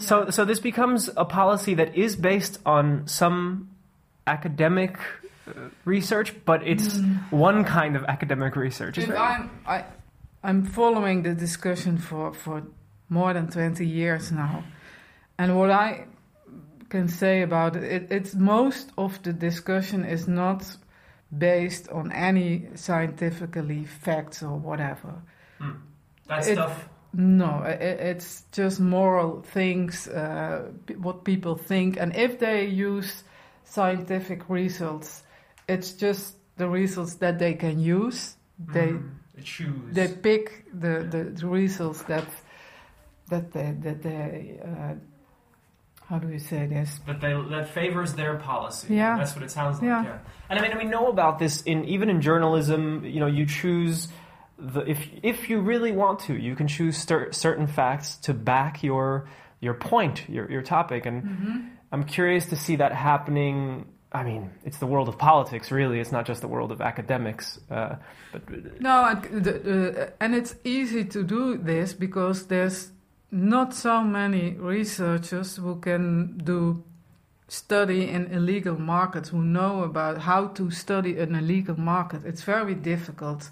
so 0.00 0.30
so 0.30 0.44
this 0.44 0.60
becomes 0.60 1.08
a 1.16 1.24
policy 1.24 1.74
that 1.74 1.94
is 1.96 2.16
based 2.16 2.58
on 2.66 3.06
some 3.06 3.68
academic 4.26 4.96
uh, 5.48 5.52
research 5.84 6.34
but 6.44 6.60
it's 6.66 7.00
one 7.30 7.64
kind 7.64 7.96
of 7.96 8.04
academic 8.04 8.56
research 8.56 8.98
It's- 8.98 9.18
I'm 9.18 9.50
I, 9.66 9.84
I'm 10.42 10.64
following 10.64 11.22
the 11.22 11.34
discussion 11.34 11.98
for 11.98 12.32
for 12.32 12.62
more 13.08 13.32
than 13.34 13.48
twenty 13.48 13.86
years 13.86 14.30
now, 14.32 14.62
and 15.38 15.56
what 15.58 15.70
I 15.70 16.06
can 16.88 17.08
say 17.08 17.42
about 17.42 17.76
it, 17.76 17.82
it 17.82 18.02
it's 18.10 18.34
most 18.34 18.90
of 18.96 19.20
the 19.22 19.32
discussion 19.32 20.04
is 20.04 20.26
not 20.28 20.64
based 21.36 21.88
on 21.90 22.12
any 22.12 22.68
scientifically 22.74 23.84
facts 23.84 24.42
or 24.42 24.56
whatever. 24.58 25.12
Hmm. 25.58 25.72
that 26.28 26.46
it- 26.48 26.54
stuff 26.54 26.88
No, 27.12 27.62
it's 27.66 28.44
just 28.52 28.78
moral 28.80 29.42
things, 29.42 30.06
uh, 30.08 30.70
what 30.98 31.24
people 31.24 31.56
think, 31.56 31.96
and 31.98 32.14
if 32.14 32.38
they 32.38 32.66
use 32.66 33.24
scientific 33.64 34.48
results, 34.48 35.24
it's 35.68 35.92
just 35.92 36.36
the 36.56 36.68
results 36.68 37.14
that 37.16 37.38
they 37.38 37.54
can 37.54 37.80
use. 37.80 38.36
They 38.58 38.92
Mm. 38.92 39.10
choose. 39.42 39.94
they 39.94 40.08
pick 40.08 40.66
the, 40.72 41.06
the, 41.10 41.24
the 41.40 41.46
results 41.46 42.02
that 42.02 42.26
that 43.30 43.52
they 43.52 43.74
that 43.80 44.02
they 44.02 44.60
uh, 44.62 44.94
how 46.08 46.18
do 46.18 46.28
you 46.28 46.38
say 46.38 46.66
this? 46.66 47.00
that 47.06 47.20
they 47.20 47.32
that 47.50 47.68
favors 47.70 48.14
their 48.14 48.34
policy. 48.36 48.94
Yeah. 48.94 49.16
that's 49.18 49.34
what 49.34 49.44
it 49.44 49.50
sounds 49.50 49.76
like. 49.78 49.86
Yeah. 49.88 50.02
Yeah. 50.04 50.18
and 50.50 50.58
I 50.58 50.62
mean, 50.62 50.76
we 50.78 50.84
know 50.84 51.08
about 51.08 51.38
this 51.38 51.62
in 51.62 51.84
even 51.86 52.08
in 52.10 52.20
journalism. 52.20 53.04
You 53.04 53.20
know, 53.20 53.26
you 53.38 53.46
choose 53.46 54.08
the 54.60 54.80
if 54.88 55.08
if 55.22 55.50
you 55.50 55.60
really 55.60 55.92
want 55.92 56.20
to, 56.20 56.34
you 56.34 56.54
can 56.54 56.68
choose 56.68 56.96
cer- 56.96 57.32
certain 57.32 57.66
facts 57.66 58.16
to 58.16 58.34
back 58.34 58.82
your 58.82 59.28
your 59.60 59.74
point, 59.74 60.28
your 60.28 60.50
your 60.50 60.62
topic, 60.62 61.06
and 61.06 61.70
I'm 61.92 62.04
curious 62.04 62.46
to 62.46 62.56
see 62.56 62.76
that 62.76 62.92
happening. 62.92 63.86
I 64.12 64.24
mean, 64.24 64.50
it's 64.64 64.78
the 64.78 64.86
world 64.86 65.08
of 65.08 65.18
politics, 65.18 65.70
really. 65.70 66.00
It's 66.00 66.10
not 66.10 66.26
just 66.26 66.40
the 66.40 66.48
world 66.48 66.72
of 66.72 66.80
academics. 66.80 67.60
Uh, 67.70 67.96
but 68.32 68.80
No, 68.80 69.04
and, 69.04 69.44
the, 69.44 70.12
and 70.20 70.34
it's 70.34 70.56
easy 70.64 71.04
to 71.04 71.22
do 71.22 71.56
this 71.56 71.92
because 71.92 72.46
there's 72.46 72.90
not 73.30 73.72
so 73.72 74.02
many 74.02 74.54
researchers 74.54 75.56
who 75.56 75.76
can 75.76 76.38
do 76.38 76.82
study 77.46 78.08
in 78.08 78.26
illegal 78.26 78.78
markets 78.80 79.28
who 79.28 79.42
know 79.42 79.84
about 79.84 80.18
how 80.18 80.46
to 80.48 80.70
study 80.70 81.18
an 81.18 81.34
illegal 81.34 81.78
market. 81.78 82.24
It's 82.24 82.42
very 82.42 82.74
difficult 82.74 83.50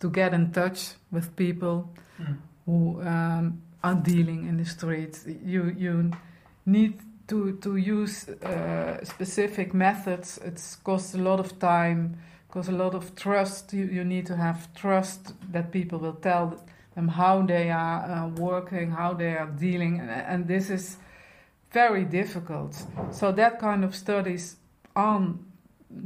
to 0.00 0.10
get 0.10 0.32
in 0.34 0.52
touch 0.52 0.94
with 1.10 1.34
people 1.36 1.88
Hmm. 2.18 2.34
who 2.64 3.00
um, 3.02 3.60
are 3.82 3.94
dealing 3.94 4.48
in 4.48 4.56
the 4.56 4.64
streets. 4.64 5.26
You 5.44 5.74
you 5.78 6.10
need 6.64 6.94
to 7.28 7.52
to 7.60 7.76
use 7.76 8.28
uh, 8.28 9.04
specific 9.04 9.74
methods. 9.74 10.38
It 10.38 10.60
costs 10.82 11.14
a 11.14 11.18
lot 11.18 11.40
of 11.40 11.58
time, 11.58 12.16
costs 12.48 12.70
a 12.72 12.74
lot 12.76 12.94
of 12.94 13.14
trust. 13.14 13.72
You 13.72 13.84
you 13.84 14.04
need 14.04 14.26
to 14.26 14.36
have 14.36 14.58
trust 14.74 15.34
that 15.52 15.70
people 15.70 15.98
will 15.98 16.16
tell 16.20 16.56
them 16.94 17.08
how 17.08 17.46
they 17.46 17.70
are 17.70 18.04
uh, 18.10 18.28
working, 18.40 18.90
how 18.92 19.14
they 19.14 19.36
are 19.36 19.50
dealing, 19.58 20.00
and, 20.00 20.10
and 20.10 20.46
this 20.48 20.70
is 20.70 20.96
very 21.72 22.04
difficult. 22.04 22.86
So 23.10 23.32
that 23.32 23.58
kind 23.60 23.84
of 23.84 23.94
studies 23.94 24.56
aren't 24.94 25.36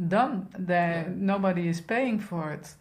done. 0.08 0.48
They, 0.58 1.04
nobody 1.08 1.68
is 1.68 1.80
paying 1.80 2.18
for 2.20 2.52
it. 2.52 2.74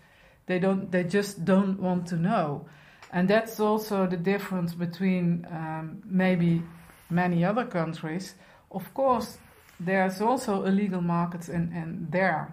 They 0.49 0.57
don't. 0.57 0.91
They 0.91 1.03
just 1.03 1.45
don't 1.45 1.79
want 1.79 2.07
to 2.07 2.15
know, 2.15 2.65
and 3.13 3.29
that's 3.29 3.59
also 3.59 4.07
the 4.07 4.17
difference 4.17 4.73
between 4.73 5.45
um, 5.51 6.01
maybe 6.03 6.63
many 7.07 7.45
other 7.45 7.65
countries. 7.65 8.33
Of 8.71 8.91
course, 8.95 9.37
there's 9.79 10.21
also 10.21 10.65
illegal 10.65 11.01
markets 11.01 11.49
in, 11.49 11.71
in 11.71 12.07
there, 12.09 12.51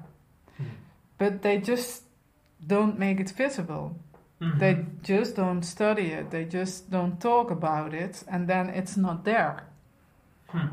but 1.16 1.40
they 1.40 1.56
just 1.56 2.02
don't 2.66 2.98
make 2.98 3.18
it 3.18 3.30
visible. 3.30 3.96
Mhm. 4.42 4.58
They 4.58 4.84
just 5.02 5.36
don't 5.36 5.62
study 5.62 6.12
it. 6.12 6.30
They 6.30 6.44
just 6.44 6.90
don't 6.90 7.18
talk 7.18 7.50
about 7.50 7.94
it, 7.94 8.24
and 8.28 8.46
then 8.46 8.68
it's 8.68 8.98
not 8.98 9.24
there. 9.24 9.64
Hmm. 10.48 10.68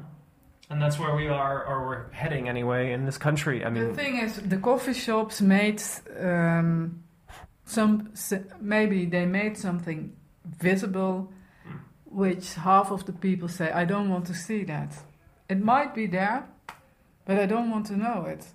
And 0.69 0.81
that's 0.81 0.99
where 0.99 1.15
we 1.15 1.29
are, 1.29 1.63
or 1.65 1.87
we're 1.87 2.11
heading 2.11 2.49
anyway, 2.49 2.91
in 2.91 3.05
this 3.05 3.17
country. 3.17 3.63
I 3.63 3.69
mean, 3.69 3.87
the 3.87 3.93
thing 3.93 4.17
is, 4.17 4.35
the 4.49 4.57
coffee 4.57 4.93
shops 4.93 5.41
made 5.41 5.81
um, 6.19 7.02
some. 7.73 8.13
Maybe 8.61 9.05
they 9.05 9.25
made 9.25 9.57
something 9.57 10.15
visible, 10.45 11.31
which 12.05 12.53
half 12.53 12.91
of 12.91 13.05
the 13.05 13.13
people 13.13 13.47
say, 13.47 13.71
"I 13.71 13.85
don't 13.85 14.09
want 14.09 14.25
to 14.27 14.33
see 14.33 14.63
that." 14.65 15.03
It 15.49 15.59
might 15.61 15.93
be 15.93 16.07
there, 16.07 16.43
but 17.25 17.37
I 17.39 17.45
don't 17.45 17.69
want 17.69 17.87
to 17.87 17.97
know 17.97 18.25
it. 18.25 18.45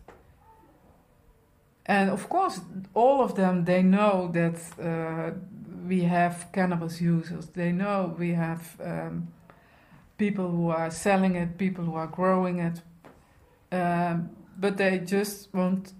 And 1.86 2.10
of 2.10 2.28
course, 2.28 2.60
all 2.94 3.22
of 3.22 3.34
them 3.34 3.64
they 3.64 3.82
know 3.82 4.30
that 4.32 4.56
uh, 4.78 5.30
we 5.88 6.02
have 6.02 6.46
cannabis 6.52 7.00
users. 7.00 7.46
They 7.46 7.72
know 7.72 8.14
we 8.18 8.34
have 8.34 8.76
um, 8.80 9.28
people 10.18 10.50
who 10.50 10.68
are 10.68 10.90
selling 10.90 11.36
it, 11.36 11.56
people 11.56 11.84
who 11.84 11.94
are 11.94 12.06
growing 12.06 12.58
it, 12.58 12.82
um, 13.72 14.30
but 14.58 14.76
they 14.76 14.98
just 14.98 15.48
won't 15.54 15.92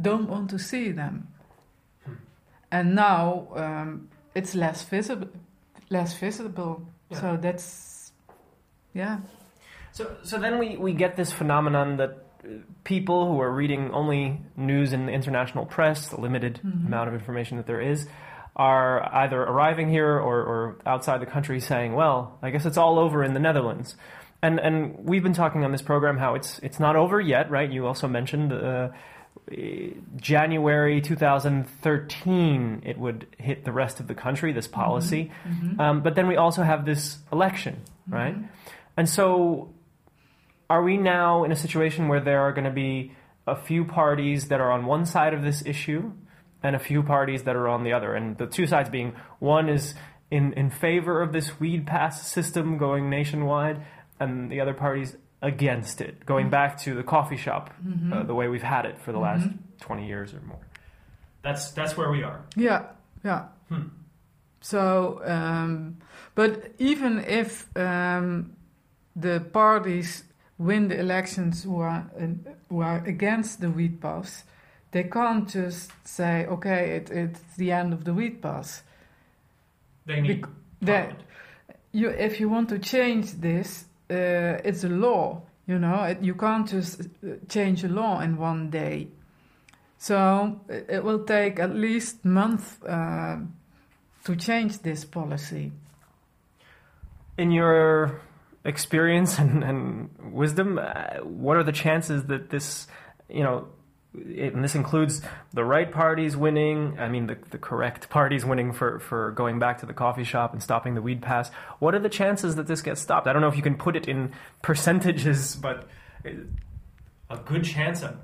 don't 0.00 0.28
want 0.28 0.50
to 0.50 0.58
see 0.58 0.92
them. 0.92 1.28
And 2.72 2.94
now 2.96 3.48
um, 3.54 4.08
it's 4.34 4.54
less 4.54 4.82
visible, 4.82 5.28
less 5.90 6.14
visible. 6.14 6.82
Yeah. 7.10 7.20
So 7.20 7.36
that's 7.40 8.12
yeah. 8.94 9.18
So, 9.92 10.16
so 10.22 10.38
then 10.38 10.58
we, 10.58 10.76
we 10.78 10.94
get 10.94 11.16
this 11.16 11.30
phenomenon 11.32 11.98
that 11.98 12.10
uh, 12.44 12.48
people 12.84 13.30
who 13.30 13.38
are 13.40 13.52
reading 13.52 13.90
only 13.92 14.40
news 14.56 14.92
in 14.94 15.04
the 15.06 15.12
international 15.12 15.66
press, 15.66 16.08
the 16.08 16.18
limited 16.20 16.60
Mhm. 16.64 16.86
amount 16.86 17.08
of 17.08 17.14
information 17.14 17.58
that 17.58 17.66
there 17.66 17.80
is, 17.80 18.08
are 18.56 19.06
either 19.14 19.40
arriving 19.42 19.90
here 19.90 20.18
or, 20.18 20.36
or 20.42 20.76
outside 20.86 21.20
the 21.20 21.26
country 21.26 21.60
saying, 21.60 21.92
well, 21.94 22.38
I 22.42 22.50
guess 22.50 22.64
it's 22.66 22.78
all 22.78 22.98
over 22.98 23.22
in 23.22 23.34
the 23.34 23.40
Netherlands. 23.40 23.96
And, 24.42 24.58
and 24.58 25.04
we've 25.04 25.22
been 25.22 25.34
talking 25.34 25.62
on 25.64 25.72
this 25.72 25.82
program 25.82 26.16
how 26.18 26.34
it's, 26.34 26.58
it's 26.60 26.80
not 26.80 26.96
over 26.96 27.20
yet, 27.20 27.50
right? 27.50 27.70
You 27.70 27.86
also 27.86 28.08
mentioned 28.08 28.52
uh, 28.52 28.88
January 30.16 31.00
2013, 31.00 32.82
it 32.84 32.98
would 32.98 33.26
hit 33.38 33.64
the 33.64 33.72
rest 33.72 34.00
of 34.00 34.06
the 34.06 34.14
country, 34.14 34.52
this 34.52 34.68
policy. 34.68 35.30
Mhm. 35.46 35.80
Um, 35.80 36.00
but 36.02 36.14
then 36.14 36.26
we 36.26 36.36
also 36.36 36.62
have 36.62 36.84
this 36.84 37.18
election, 37.32 37.78
right? 38.08 38.36
Mhm. 38.36 38.48
And 38.96 39.08
so, 39.08 39.70
are 40.70 40.82
we 40.82 40.96
now 40.96 41.44
in 41.44 41.52
a 41.52 41.56
situation 41.56 42.08
where 42.08 42.20
there 42.20 42.40
are 42.40 42.52
going 42.52 42.64
to 42.64 42.70
be 42.70 43.12
a 43.46 43.56
few 43.56 43.84
parties 43.84 44.48
that 44.48 44.60
are 44.60 44.70
on 44.70 44.86
one 44.86 45.04
side 45.04 45.34
of 45.34 45.42
this 45.42 45.64
issue 45.66 46.12
and 46.62 46.76
a 46.76 46.78
few 46.78 47.02
parties 47.02 47.42
that 47.42 47.56
are 47.56 47.68
on 47.68 47.82
the 47.82 47.92
other? 47.92 48.14
And 48.14 48.38
the 48.38 48.46
two 48.46 48.66
sides 48.66 48.88
being 48.88 49.12
one 49.38 49.68
is 49.68 49.94
in, 50.30 50.52
in 50.54 50.70
favor 50.70 51.20
of 51.20 51.32
this 51.32 51.60
weed 51.60 51.86
pass 51.86 52.26
system 52.26 52.78
going 52.78 53.10
nationwide, 53.10 53.82
and 54.18 54.50
the 54.50 54.60
other 54.60 54.72
party's 54.72 55.16
against 55.42 56.00
it, 56.00 56.24
going 56.24 56.48
back 56.50 56.78
to 56.78 56.94
the 56.94 57.02
coffee 57.02 57.36
shop 57.36 57.70
Mhm. 57.84 58.12
uh, 58.12 58.22
the 58.22 58.34
way 58.34 58.48
we've 58.48 58.62
had 58.62 58.84
it 58.86 58.98
for 58.98 59.12
the 59.12 59.18
last 59.18 59.44
Mhm. 59.46 59.58
20 59.80 60.06
years 60.06 60.32
or 60.32 60.40
more. 60.46 60.60
That's, 61.42 61.72
that's 61.72 61.96
where 61.96 62.10
we 62.10 62.22
are. 62.22 62.40
Yeah, 62.56 62.82
yeah. 63.24 63.46
Hmm. 63.68 63.88
So, 64.60 65.20
um, 65.24 65.96
but 66.36 66.72
even 66.78 67.18
if 67.18 67.66
um, 67.76 68.52
the 69.16 69.40
parties 69.52 70.22
win 70.58 70.86
the 70.88 70.98
elections 71.00 71.64
who 71.64 71.80
are 71.80 72.04
in, 72.16 72.46
who 72.68 72.80
are 72.80 73.02
against 73.04 73.60
the 73.60 73.68
wheat 73.70 74.00
pass, 74.00 74.44
they 74.92 75.02
can't 75.04 75.48
just 75.48 75.90
say, 76.06 76.46
"Okay, 76.46 76.96
it, 76.98 77.10
it's 77.10 77.42
the 77.56 77.72
end 77.72 77.92
of 77.92 78.04
the 78.04 78.12
wheat 78.14 78.40
pass." 78.40 78.84
They 80.06 80.20
need 80.20 80.44
They, 80.80 81.08
you, 81.92 82.10
if 82.10 82.38
you 82.40 82.48
want 82.48 82.68
to 82.68 82.78
change 82.78 83.32
this, 83.40 83.86
uh, 84.10 84.60
it's 84.64 84.84
a 84.84 84.88
law. 84.88 85.42
You 85.66 85.78
know, 85.78 86.02
it, 86.04 86.22
you 86.22 86.34
can't 86.34 86.68
just 86.68 87.00
uh, 87.00 87.36
change 87.48 87.84
a 87.84 87.88
law 87.88 88.20
in 88.20 88.36
one 88.36 88.70
day. 88.70 89.08
So 89.98 90.60
it, 90.68 90.86
it 90.88 91.04
will 91.04 91.24
take 91.24 91.60
at 91.60 91.74
least 91.74 92.24
month 92.24 92.84
uh, 92.84 93.36
to 94.24 94.36
change 94.36 94.80
this 94.80 95.04
policy. 95.04 95.72
In 97.38 97.50
your 97.50 98.20
experience 98.64 99.38
and, 99.38 99.62
and 99.62 100.10
wisdom, 100.32 100.78
uh, 100.78 101.18
what 101.22 101.56
are 101.56 101.64
the 101.64 101.72
chances 101.72 102.24
that 102.24 102.50
this, 102.50 102.86
you 103.28 103.42
know, 103.42 103.68
and 104.14 104.62
this 104.62 104.74
includes 104.74 105.22
the 105.52 105.64
right 105.64 105.90
parties 105.90 106.36
winning, 106.36 106.98
I 106.98 107.08
mean, 107.08 107.26
the, 107.26 107.38
the 107.50 107.58
correct 107.58 108.10
parties 108.10 108.44
winning 108.44 108.72
for, 108.72 108.98
for 108.98 109.30
going 109.30 109.58
back 109.58 109.78
to 109.78 109.86
the 109.86 109.94
coffee 109.94 110.24
shop 110.24 110.52
and 110.52 110.62
stopping 110.62 110.94
the 110.94 111.02
weed 111.02 111.22
pass. 111.22 111.50
What 111.78 111.94
are 111.94 111.98
the 111.98 112.10
chances 112.10 112.56
that 112.56 112.66
this 112.66 112.82
gets 112.82 113.00
stopped? 113.00 113.26
I 113.26 113.32
don't 113.32 113.40
know 113.40 113.48
if 113.48 113.56
you 113.56 113.62
can 113.62 113.76
put 113.76 113.96
it 113.96 114.08
in 114.08 114.32
percentages, 114.60 115.56
but 115.62 115.88
a 117.30 117.36
good 117.38 117.64
chance, 117.64 118.02
a, 118.02 118.18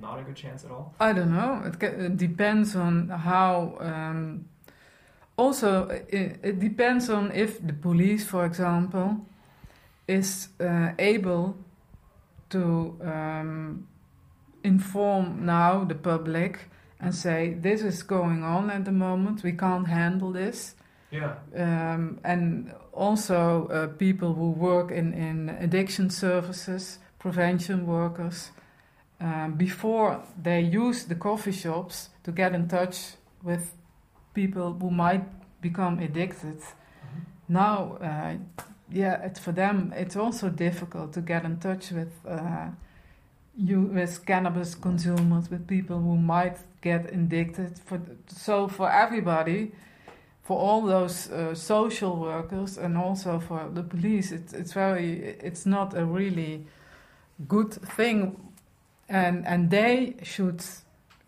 not 0.00 0.20
a 0.20 0.22
good 0.22 0.36
chance 0.36 0.64
at 0.64 0.70
all. 0.70 0.94
I 1.00 1.12
don't 1.12 1.32
know. 1.32 1.62
It, 1.64 1.82
it 1.82 2.16
depends 2.16 2.76
on 2.76 3.08
how. 3.08 3.76
Um, 3.80 4.48
also, 5.36 5.88
it, 5.88 6.38
it 6.42 6.60
depends 6.60 7.10
on 7.10 7.30
if 7.32 7.64
the 7.66 7.74
police, 7.74 8.24
for 8.24 8.46
example, 8.46 9.26
is 10.08 10.48
uh, 10.60 10.92
able 10.98 11.56
to 12.50 12.96
um, 13.02 13.86
inform 14.66 15.46
now 15.46 15.84
the 15.84 15.94
public 15.94 16.68
and 17.00 17.14
say 17.14 17.54
this 17.54 17.82
is 17.82 18.02
going 18.02 18.42
on 18.42 18.70
at 18.70 18.84
the 18.84 18.92
moment. 18.92 19.42
We 19.42 19.52
can't 19.52 19.86
handle 19.86 20.32
this. 20.32 20.74
Yeah. 21.10 21.34
Um, 21.54 22.18
and 22.24 22.72
also 22.92 23.68
uh, 23.68 23.86
people 23.96 24.34
who 24.34 24.50
work 24.50 24.90
in, 24.90 25.12
in 25.14 25.48
addiction 25.48 26.10
services, 26.10 26.98
prevention 27.18 27.86
workers, 27.86 28.50
um, 29.20 29.54
before 29.54 30.22
they 30.42 30.60
use 30.60 31.04
the 31.04 31.14
coffee 31.14 31.52
shops 31.52 32.10
to 32.24 32.32
get 32.32 32.54
in 32.54 32.68
touch 32.68 33.14
with 33.42 33.72
people 34.34 34.76
who 34.80 34.90
might 34.90 35.24
become 35.60 35.98
addicted. 36.00 36.60
Now, 37.48 37.98
uh, 38.02 38.34
yeah, 38.90 39.22
it's 39.22 39.38
for 39.40 39.52
them. 39.52 39.92
It's 39.96 40.16
also 40.16 40.48
difficult 40.48 41.12
to 41.14 41.20
get 41.20 41.44
in 41.44 41.58
touch 41.58 41.92
with 41.92 42.12
uh, 42.28 42.70
you 43.56 43.80
with 43.82 44.24
cannabis 44.26 44.74
consumers, 44.74 45.50
with 45.50 45.66
people 45.66 45.98
who 46.00 46.16
might 46.16 46.58
get 46.82 47.12
addicted. 47.12 47.78
For 47.84 48.00
so 48.26 48.68
for 48.68 48.90
everybody, 48.90 49.72
for 50.42 50.58
all 50.58 50.82
those 50.82 51.30
uh, 51.30 51.54
social 51.54 52.16
workers 52.16 52.78
and 52.78 52.96
also 52.96 53.40
for 53.40 53.68
the 53.72 53.82
police, 53.82 54.30
it's 54.32 54.52
it's 54.52 54.72
very 54.72 55.36
it's 55.42 55.66
not 55.66 55.94
a 55.96 56.04
really 56.04 56.66
good 57.48 57.72
thing, 57.96 58.36
and 59.08 59.46
and 59.46 59.70
they 59.70 60.16
should. 60.22 60.62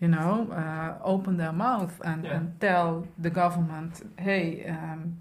You 0.00 0.06
know, 0.06 0.46
uh, 0.52 0.94
open 1.02 1.38
their 1.38 1.50
mouth 1.52 2.00
and, 2.04 2.24
Yeah. 2.24 2.36
and 2.36 2.60
tell 2.60 3.08
the 3.20 3.30
government, 3.30 4.00
"Hey, 4.16 4.64
um, 4.68 5.18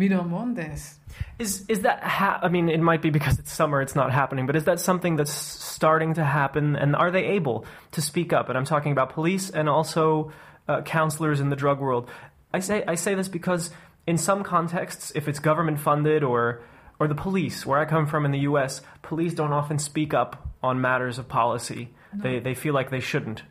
we 0.00 0.08
don't 0.08 0.30
want 0.30 0.56
this." 0.56 0.98
Is 1.38 1.64
is 1.68 1.80
that? 1.80 2.02
Ha- 2.02 2.40
I 2.42 2.48
mean, 2.48 2.68
it 2.68 2.80
might 2.80 3.02
be 3.02 3.10
because 3.10 3.38
it's 3.38 3.52
summer, 3.52 3.80
it's 3.82 3.94
not 3.94 4.12
happening. 4.12 4.46
But 4.46 4.56
is 4.56 4.64
that 4.64 4.80
something 4.80 5.16
that's 5.16 5.32
starting 5.32 6.14
to 6.14 6.24
happen? 6.24 6.76
And 6.76 6.96
are 6.96 7.10
they 7.10 7.24
able 7.38 7.64
to 7.92 8.00
speak 8.02 8.32
up? 8.32 8.48
And 8.48 8.56
I'm 8.58 8.64
talking 8.64 8.92
about 8.92 9.10
police 9.10 9.50
and 9.50 9.68
also 9.68 10.32
uh, 10.68 10.82
counselors 10.82 11.40
in 11.40 11.50
the 11.50 11.56
drug 11.56 11.78
world. 11.80 12.08
I 12.52 12.60
say 12.60 12.84
I 12.86 12.96
say 12.96 13.14
this 13.14 13.28
because 13.28 13.70
in 14.06 14.18
some 14.18 14.42
contexts, 14.42 15.12
if 15.14 15.28
it's 15.28 15.38
government 15.38 15.78
funded 15.80 16.22
or 16.24 16.62
or 16.98 17.08
the 17.08 17.14
police, 17.14 17.64
where 17.64 17.78
I 17.78 17.84
come 17.84 18.06
from 18.06 18.24
in 18.24 18.30
the 18.30 18.40
U.S., 18.50 18.82
police 19.02 19.34
don't 19.34 19.52
often 19.52 19.78
speak 19.78 20.12
up 20.14 20.48
on 20.62 20.80
matters 20.80 21.18
of 21.18 21.28
policy. 21.28 21.94
They 22.12 22.40
they 22.40 22.54
feel 22.54 22.74
like 22.74 22.90
they 22.90 23.00
shouldn't. 23.00 23.42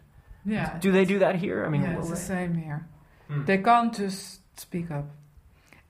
Yeah. 0.46 0.78
Do 0.80 0.92
they 0.92 1.06
do 1.06 1.20
that 1.20 1.36
here? 1.36 1.66
I 1.66 1.70
mean, 1.70 1.82
yeah, 1.82 1.98
it's 1.98 2.10
the 2.10 2.16
same 2.16 2.56
here. 2.56 2.88
Hmm. 3.28 3.46
They 3.46 3.58
can't 3.58 3.96
just 3.96 4.42
speak 4.60 4.92
up. 4.92 5.06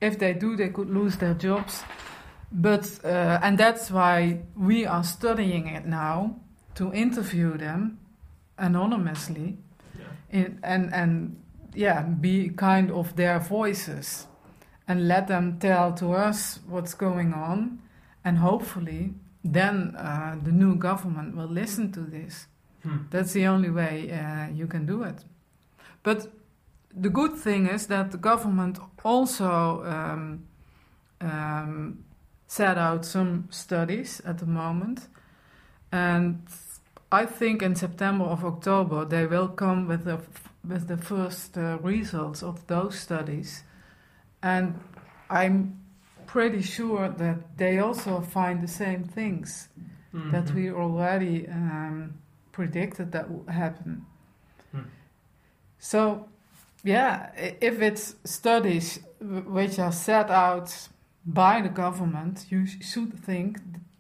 If 0.02 0.18
they 0.18 0.34
do, 0.34 0.56
they 0.56 0.70
could 0.70 0.90
lose 0.90 1.18
their 1.18 1.34
jobs. 1.34 1.84
But 2.52 3.00
uh, 3.04 3.40
and 3.44 3.58
that's 3.58 3.92
why 3.92 4.42
we 4.56 4.86
are 4.86 5.04
studying 5.04 5.68
it 5.68 5.86
now 5.86 6.36
to 6.76 6.92
interview 6.94 7.58
them 7.58 8.00
anonymously, 8.58 9.58
in, 10.32 10.60
and 10.64 10.94
and 10.94 11.42
yeah, 11.76 12.02
be 12.02 12.50
kind 12.50 12.92
of 12.92 13.16
their 13.16 13.40
voices, 13.40 14.28
and 14.88 15.08
let 15.08 15.28
them 15.28 15.60
tell 15.60 15.94
to 15.94 16.14
us 16.14 16.60
what's 16.68 16.96
going 16.96 17.34
on, 17.34 17.80
and 18.24 18.38
hopefully 18.38 19.14
then 19.44 19.96
uh, 19.96 20.36
the 20.44 20.52
new 20.52 20.76
government 20.76 21.36
will 21.36 21.48
listen 21.48 21.92
to 21.92 22.02
this. 22.02 22.48
Hmm. 22.84 22.98
That's 23.12 23.34
the 23.34 23.46
only 23.48 23.70
way 23.70 24.12
uh, 24.12 24.52
you 24.54 24.68
can 24.68 24.86
do 24.86 25.04
it. 25.04 25.24
But 26.04 26.28
the 26.94 27.10
good 27.10 27.36
thing 27.36 27.68
is 27.68 27.88
that 27.88 28.12
the 28.12 28.18
government 28.18 28.80
also 29.04 29.84
um, 29.86 30.46
um, 31.22 32.04
set 32.48 32.78
out 32.78 33.06
some 33.06 33.48
studies 33.52 34.22
at 34.26 34.38
the 34.40 34.46
moment, 34.46 35.08
and 35.92 36.42
I 37.12 37.26
think 37.26 37.62
in 37.62 37.76
September 37.76 38.26
or 38.26 38.40
October 38.44 39.06
they 39.06 39.26
will 39.26 39.48
come 39.48 39.88
with 39.88 40.06
the 40.06 40.20
with 40.68 40.88
the 40.88 40.98
first 40.98 41.58
uh, 41.58 41.78
results 41.82 42.44
of 42.44 42.68
those 42.68 43.00
studies, 43.00 43.64
and 44.42 44.80
I'm 45.30 45.80
pretty 46.28 46.62
sure 46.62 47.10
that 47.10 47.58
they 47.58 47.80
also 47.80 48.22
find 48.22 48.62
the 48.62 48.68
same 48.68 49.04
things 49.04 49.70
Mm-hmm. 50.14 50.32
that 50.32 50.52
we 50.56 50.72
already 50.72 51.48
um, 51.48 52.16
predicted 52.52 53.12
that 53.12 53.30
would 53.30 53.48
happen. 53.48 54.08
Hmm. 54.72 54.82
So, 55.78 56.28
yeah, 56.84 57.30
if 57.62 57.82
it's 57.82 58.16
studies 58.24 59.00
which 59.22 59.80
are 59.80 59.92
set 59.92 60.30
out 60.30 60.90
by 61.26 61.62
the 61.62 61.70
government, 61.70 62.46
you 62.50 62.66
should 62.66 63.14
think 63.26 63.60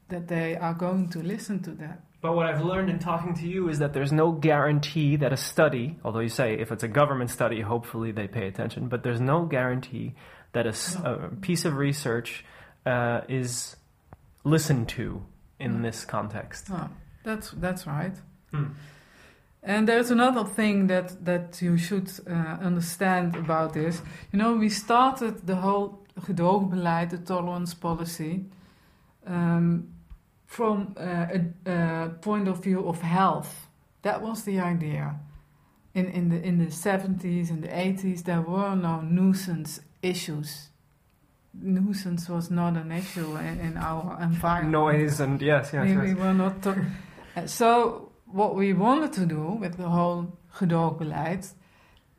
that 0.10 0.28
they 0.28 0.56
are 0.56 0.74
going 0.74 1.10
to 1.10 1.20
listen 1.20 1.62
to 1.63 1.72
that. 1.72 2.02
But 2.22 2.36
what 2.36 2.48
I've 2.48 2.62
learned 2.63 2.89
in 2.89 3.00
talking 3.00 3.34
to 3.36 3.48
you 3.48 3.70
is 3.70 3.80
that 3.80 3.94
there's 3.94 4.12
no 4.12 4.32
guarantee 4.32 5.15
that 5.18 5.32
a 5.32 5.38
study, 5.38 5.98
although 6.04 6.20
you 6.20 6.30
say 6.30 6.54
if 6.60 6.72
it's 6.72 6.84
a 6.84 6.88
government 6.88 7.30
study, 7.30 7.62
hopefully 7.62 8.12
they 8.12 8.28
pay 8.28 8.48
attention, 8.48 8.88
but 8.89 9.04
there's 9.04 9.22
no 9.22 9.46
guarantee 9.46 10.15
that 10.54 10.65
a, 10.68 10.74
No. 11.04 11.13
a 11.13 11.30
piece 11.36 11.63
of 11.65 11.78
research 11.78 12.44
uh, 12.86 13.22
is 13.30 13.76
listened 14.44 14.89
to 14.89 15.22
in 15.60 15.78
Mm. 15.80 15.82
this 15.84 16.06
context. 16.06 16.68
Oh, 16.72 16.89
that's 17.24 17.52
that's 17.52 17.86
right. 17.86 18.15
Hmm. 18.52 18.65
And 19.62 19.88
there's 19.88 20.10
another 20.10 20.45
thing 20.45 20.88
that 20.88 21.26
that 21.26 21.62
you 21.62 21.78
should 21.78 22.10
uh, 22.28 22.58
understand 22.62 23.36
about 23.36 23.74
this. 23.74 24.02
You 24.32 24.39
know, 24.39 24.54
we 24.54 24.69
started 24.69 25.45
the 25.45 25.56
whole 25.56 26.00
gedoogbeleid, 26.22 27.10
the 27.10 27.17
tolerance 27.17 27.74
policy, 27.74 28.45
um, 29.28 29.89
from 30.45 30.95
uh, 30.98 31.28
a, 31.65 31.72
a 31.72 32.10
point 32.22 32.48
of 32.48 32.63
view 32.63 32.88
of 32.88 33.02
health. 33.02 33.67
That 34.02 34.22
was 34.22 34.43
the 34.43 34.60
idea. 34.60 35.19
In 35.93 36.06
in 36.08 36.30
the 36.30 36.41
in 36.41 36.58
the 36.60 36.72
70s 36.72 37.50
and 37.50 37.62
the 37.62 37.67
80s, 37.67 38.24
there 38.24 38.41
were 38.41 38.76
no 38.76 39.02
nuisance 39.02 39.82
issues. 40.02 40.69
Nuisance 41.54 42.30
was 42.30 42.50
not 42.50 42.78
an 42.78 42.91
issue 42.91 43.36
in, 43.36 43.60
in 43.60 43.78
our 43.78 44.17
environment. 44.22 44.72
Noise 44.72 45.19
and 45.19 45.41
yes, 45.41 45.72
yes, 45.74 45.84
we, 45.84 45.91
yes. 45.91 46.04
we 46.04 46.13
were 46.13 46.34
not. 46.34 46.62
To- 46.62 46.86
so 47.45 48.09
what 48.32 48.56
we 48.56 48.74
wanted 48.74 49.13
to 49.13 49.26
do 49.26 49.58
with 49.60 49.78
the 49.78 49.89
whole 49.89 50.38
gedoogbeleid, 50.56 51.52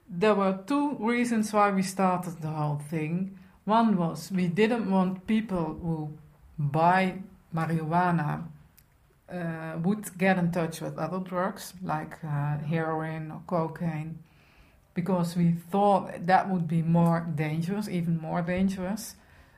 there 0.08 0.34
were 0.34 0.58
two 0.66 0.96
reasons 0.98 1.52
why 1.52 1.70
we 1.70 1.82
started 1.82 2.40
the 2.40 2.48
whole 2.48 2.80
thing. 2.90 3.38
One 3.64 3.96
was 3.96 4.32
we 4.32 4.48
didn't 4.48 4.90
want 4.90 5.26
people 5.26 5.78
who 5.82 6.18
buy 6.58 7.18
marijuana 7.54 8.44
uh, 9.32 9.78
would 9.82 10.18
get 10.18 10.38
in 10.38 10.50
touch 10.50 10.80
with 10.80 10.98
other 10.98 11.20
drugs 11.20 11.74
like 11.82 12.18
uh, 12.24 12.58
heroin 12.58 13.30
or 13.30 13.42
cocaine, 13.46 14.18
because 14.94 15.36
we 15.36 15.52
thought 15.70 16.26
that 16.26 16.50
would 16.50 16.66
be 16.66 16.82
more 16.82 17.26
dangerous, 17.34 17.88
even 17.88 18.18
more 18.18 18.42
dangerous. 18.42 19.14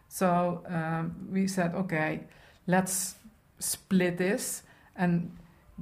So 0.08 0.62
um, 0.68 1.28
we 1.32 1.46
said, 1.46 1.74
okay, 1.74 2.24
let's 2.66 3.14
split 3.58 4.18
this 4.18 4.62
and 4.94 5.34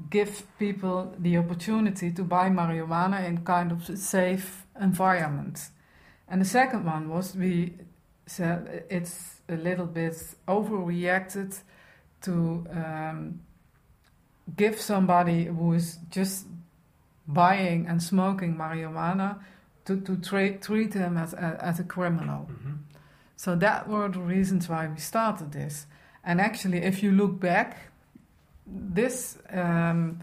give 0.09 0.47
people 0.59 1.15
the 1.19 1.37
opportunity 1.37 2.11
to 2.13 2.23
buy 2.23 2.49
marijuana 2.49 3.27
in 3.27 3.45
kind 3.45 3.73
of 3.73 3.89
a 3.91 3.97
safe 3.97 4.67
environment. 4.81 5.69
And 6.29 6.41
the 6.41 6.47
second 6.47 6.85
one 6.85 7.09
was 7.09 7.35
we 7.37 7.75
said 8.27 8.85
it's 8.89 9.41
a 9.49 9.57
little 9.57 9.87
bit 9.87 10.15
overreacted 10.47 11.59
to 12.23 12.67
um, 12.73 13.41
give 14.57 14.81
somebody 14.81 15.45
who 15.45 15.73
is 15.73 15.99
just 16.11 16.47
buying 17.27 17.87
and 17.87 18.03
smoking 18.03 18.57
marijuana 18.57 19.39
to, 19.85 20.01
to 20.01 20.17
tra- 20.17 20.59
treat 20.59 20.95
him 20.95 21.17
as, 21.17 21.35
as 21.35 21.81
a 21.81 21.85
criminal. 21.85 22.49
Mhm. 22.51 22.79
So 23.37 23.57
that 23.57 23.89
were 23.89 24.09
the 24.09 24.21
reasons 24.21 24.69
why 24.69 24.87
we 24.87 24.99
started 24.99 25.53
this. 25.53 25.87
And 26.23 26.41
actually, 26.41 26.83
if 26.83 27.03
you 27.03 27.11
look 27.13 27.41
back, 27.41 27.90
this 28.71 29.39
um, 29.53 30.21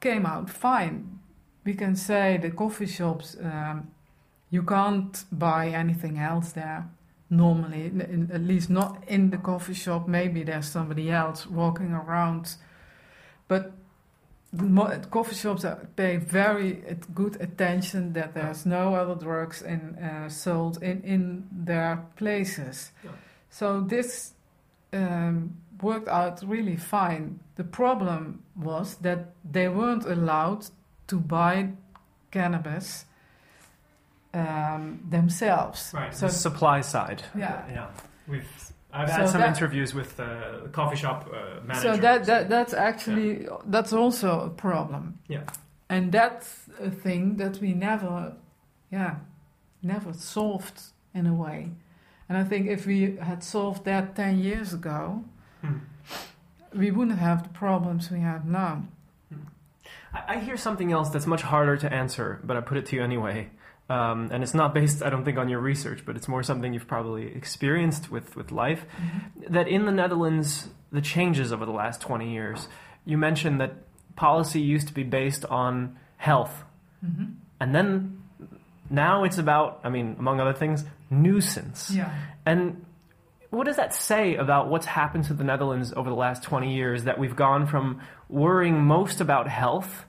came 0.00 0.26
out 0.26 0.50
fine. 0.50 1.18
We 1.64 1.74
can 1.74 1.96
say 1.96 2.38
the 2.40 2.50
coffee 2.50 2.86
shops, 2.86 3.36
um, 3.42 3.90
you 4.50 4.62
can't 4.62 5.24
buy 5.32 5.68
anything 5.68 6.18
else 6.18 6.52
there 6.52 6.88
normally, 7.28 7.86
in- 7.86 8.30
at 8.32 8.42
least 8.42 8.70
not 8.70 9.02
in 9.08 9.30
the 9.30 9.38
coffee 9.38 9.74
shop. 9.74 10.06
Maybe 10.06 10.44
there's 10.44 10.68
somebody 10.68 11.10
else 11.10 11.46
walking 11.46 11.92
around. 11.92 12.56
But 13.48 13.72
coffee 15.10 15.34
shops 15.34 15.64
pay 15.96 16.16
very 16.16 16.82
good 17.14 17.40
attention 17.40 18.12
that 18.12 18.34
there's 18.34 18.64
no 18.64 18.94
other 18.94 19.14
drugs 19.14 19.62
in, 19.62 19.96
uh, 19.96 20.28
sold 20.28 20.82
in, 20.82 21.02
in 21.02 21.48
their 21.52 22.04
places. 22.16 22.92
Yeah. 23.04 23.10
So 23.50 23.80
this 23.80 24.32
um, 24.92 25.56
worked 25.82 26.08
out 26.08 26.42
really 26.46 26.76
fine. 26.76 27.40
The 27.56 27.64
problem 27.64 28.42
was 28.54 28.96
that 28.96 29.34
they 29.52 29.68
weren't 29.68 30.04
allowed 30.04 30.66
to 31.08 31.16
buy 31.20 31.70
cannabis 32.30 33.06
um, 34.34 35.00
themselves. 35.10 35.92
Right. 35.94 36.14
So 36.14 36.26
the 36.26 36.32
supply 36.32 36.80
side. 36.82 37.22
Yeah. 37.36 37.62
Yeah. 37.70 37.86
We've. 38.28 38.44
I've 38.92 39.08
So 39.10 39.14
had 39.14 39.28
some 39.28 39.40
that- 39.40 39.56
interviews 39.56 39.94
with 39.94 40.18
uh, 40.18 40.68
coffee 40.72 40.96
shop 40.96 41.28
uh, 41.32 41.60
managers. 41.66 41.82
So 41.82 41.96
that, 42.00 42.24
that 42.26 42.48
that's 42.48 42.72
actually 42.74 43.46
that's 43.66 43.92
also 43.92 44.40
a 44.40 44.50
problem. 44.50 45.18
Yeah. 45.28 45.42
And 45.88 46.10
that's 46.12 46.62
a 46.80 46.90
thing 46.90 47.36
that 47.36 47.60
we 47.60 47.72
never, 47.72 48.34
yeah, 48.90 49.16
never 49.82 50.12
solved 50.12 50.80
in 51.14 51.26
a 51.26 51.34
way. 51.34 51.70
And 52.28 52.36
I 52.38 52.42
think 52.42 52.66
if 52.68 52.86
we 52.86 53.16
had 53.16 53.44
solved 53.44 53.84
that 53.84 54.16
ten 54.16 54.38
years 54.38 54.72
ago, 54.72 55.24
Hmm. 55.62 55.78
we 56.74 56.90
wouldn't 56.90 57.18
have 57.18 57.42
the 57.42 57.48
problems 57.48 58.10
we 58.10 58.20
have 58.20 58.44
now. 58.44 58.84
I, 60.12 60.34
I 60.34 60.38
hear 60.38 60.56
something 60.56 60.92
else 60.92 61.10
that's 61.10 61.26
much 61.26 61.42
harder 61.42 61.76
to 61.78 61.92
answer, 61.92 62.40
but 62.44 62.56
I 62.56 62.60
put 62.60 62.78
it 62.78 62.86
to 62.86 62.96
you 62.96 63.02
anyway. 63.02 63.50
Um, 63.88 64.30
and 64.32 64.42
it's 64.42 64.54
not 64.54 64.74
based, 64.74 65.02
I 65.02 65.10
don't 65.10 65.24
think, 65.24 65.38
on 65.38 65.48
your 65.48 65.60
research, 65.60 66.04
but 66.04 66.16
it's 66.16 66.26
more 66.26 66.42
something 66.42 66.74
you've 66.74 66.88
probably 66.88 67.26
experienced 67.34 68.10
with, 68.10 68.34
with 68.34 68.50
life. 68.50 68.84
That 69.48 69.68
in 69.68 69.86
the 69.86 69.92
Netherlands, 69.92 70.68
the 70.90 71.00
changes 71.00 71.52
over 71.52 71.64
the 71.64 71.72
last 71.72 72.00
20 72.00 72.32
years, 72.32 72.68
you 73.04 73.16
mentioned 73.16 73.60
that 73.60 73.74
policy 74.16 74.60
used 74.60 74.88
to 74.88 74.94
be 74.94 75.04
based 75.04 75.44
on 75.44 75.96
health, 76.16 76.64
and 77.60 77.74
then 77.74 78.22
now 78.90 79.24
it's 79.24 79.38
about, 79.38 79.80
I 79.84 79.88
mean, 79.88 80.16
among 80.18 80.40
other 80.40 80.52
things, 80.52 80.84
nuisance. 81.10 81.90
Yeah. 81.90 82.12
And 82.44 82.85
what 83.50 83.64
does 83.64 83.76
that 83.76 83.94
say 83.94 84.36
about 84.36 84.68
what's 84.68 84.86
happened 84.86 85.24
to 85.24 85.34
the 85.34 85.44
Netherlands 85.44 85.92
over 85.96 86.10
the 86.10 86.16
last 86.16 86.42
20 86.42 86.74
years 86.74 87.04
that 87.04 87.18
we've 87.18 87.36
gone 87.36 87.66
from 87.66 88.00
worrying 88.28 88.84
most 88.84 89.20
about 89.20 89.48
health 89.48 90.04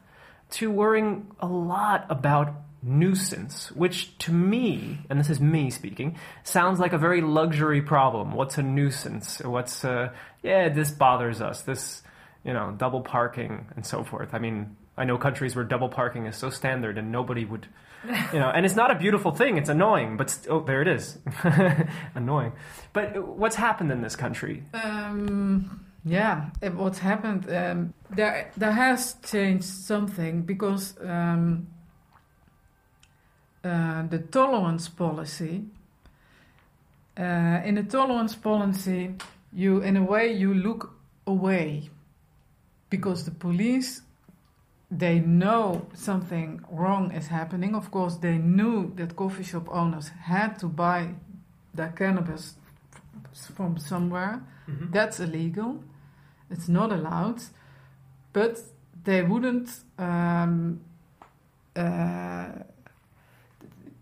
to 0.51 0.71
worrying 0.71 1.27
a 1.39 1.47
lot 1.47 2.05
about 2.09 2.53
nuisance, 2.81 3.71
which 3.71 4.17
to 4.19 4.31
me, 4.31 4.99
and 5.09 5.19
this 5.19 5.29
is 5.29 5.39
me 5.39 5.69
speaking, 5.69 6.17
sounds 6.43 6.79
like 6.79 6.93
a 6.93 6.97
very 6.97 7.21
luxury 7.21 7.81
problem. 7.81 8.33
What's 8.33 8.57
a 8.57 8.63
nuisance? 8.63 9.39
What's, 9.43 9.83
uh, 9.83 10.11
yeah, 10.43 10.69
this 10.69 10.91
bothers 10.91 11.41
us. 11.41 11.61
This, 11.61 12.01
you 12.43 12.53
know, 12.53 12.73
double 12.77 13.01
parking 13.01 13.67
and 13.75 13.85
so 13.85 14.03
forth. 14.03 14.33
I 14.33 14.39
mean, 14.39 14.77
I 14.97 15.05
know 15.05 15.17
countries 15.17 15.55
where 15.55 15.63
double 15.63 15.89
parking 15.89 16.25
is 16.25 16.35
so 16.35 16.49
standard 16.49 16.97
and 16.97 17.11
nobody 17.11 17.45
would, 17.45 17.67
you 18.33 18.39
know, 18.39 18.49
and 18.49 18.65
it's 18.65 18.75
not 18.75 18.89
a 18.89 18.95
beautiful 18.95 19.31
thing. 19.31 19.57
It's 19.57 19.69
annoying, 19.69 20.17
but 20.17 20.31
st- 20.31 20.49
oh, 20.49 20.61
there 20.61 20.81
it 20.81 20.87
is, 20.87 21.19
annoying. 22.15 22.53
But 22.93 23.27
what's 23.27 23.55
happened 23.55 23.91
in 23.91 24.01
this 24.01 24.15
country? 24.15 24.63
Um, 24.73 25.85
yeah, 26.03 26.49
what's 26.61 26.99
happened? 26.99 27.53
Um, 27.53 27.93
there, 28.09 28.51
there 28.57 28.71
has 28.71 29.15
changed 29.23 29.65
something 29.65 30.41
because 30.41 30.95
um, 31.01 31.67
uh, 33.63 34.07
the 34.07 34.19
tolerance 34.19 34.89
policy. 34.89 35.65
Uh, 37.15 37.61
in 37.65 37.75
the 37.75 37.83
tolerance 37.83 38.35
policy, 38.35 39.13
you, 39.51 39.81
in 39.81 39.97
a 39.97 40.03
way, 40.03 40.31
you 40.31 40.53
look 40.53 40.93
away 41.25 41.89
because 42.89 43.25
the 43.25 43.31
police 43.31 44.01
they 44.89 45.19
know 45.19 45.87
something 45.93 46.61
wrong 46.69 47.11
is 47.11 47.27
happening. 47.27 47.75
Of 47.75 47.91
course, 47.91 48.15
they 48.17 48.37
knew 48.37 48.93
that 48.95 49.15
coffee 49.15 49.43
shop 49.43 49.67
owners 49.69 50.09
had 50.09 50.57
to 50.59 50.67
buy 50.67 51.15
their 51.73 51.89
cannabis 51.89 52.55
from 53.55 53.77
somewhere. 53.77 54.41
That's 54.91 55.19
illegal. 55.19 55.83
It's 56.49 56.67
not 56.67 56.91
allowed. 56.91 57.41
But 58.33 58.59
they 59.03 59.21
wouldn't. 59.21 59.69
Um, 59.97 60.81
uh, 61.75 62.47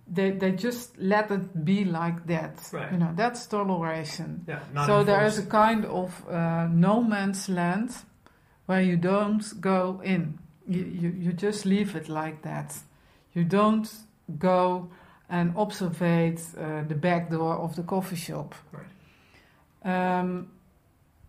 they 0.08 0.32
they 0.32 0.52
just 0.52 0.98
let 0.98 1.32
it 1.32 1.66
be 1.66 1.84
like 1.86 2.26
that. 2.28 2.60
Right. 2.72 2.92
You 2.92 2.98
know 2.98 3.12
that's 3.16 3.46
toleration. 3.48 4.46
Yeah, 4.48 4.60
so 4.86 5.04
there 5.04 5.26
is 5.26 5.40
a 5.40 5.46
kind 5.46 5.86
of 5.86 6.28
uh, 6.30 6.68
no 6.68 7.02
man's 7.02 7.50
land 7.50 7.92
where 8.66 8.82
you 8.82 8.98
don't 8.98 9.44
go 9.62 10.02
in. 10.04 10.40
You, 10.68 10.84
you 10.84 11.10
you 11.10 11.34
just 11.34 11.66
leave 11.66 11.96
it 11.96 12.10
like 12.10 12.42
that. 12.42 12.76
You 13.34 13.44
don't 13.44 13.88
go 14.40 14.90
and 15.30 15.54
observe 15.56 16.02
uh, 16.02 16.84
the 16.88 16.96
back 16.96 17.30
door 17.30 17.56
of 17.56 17.76
the 17.76 17.84
coffee 17.84 18.16
shop. 18.16 18.56
Um, 19.84 20.48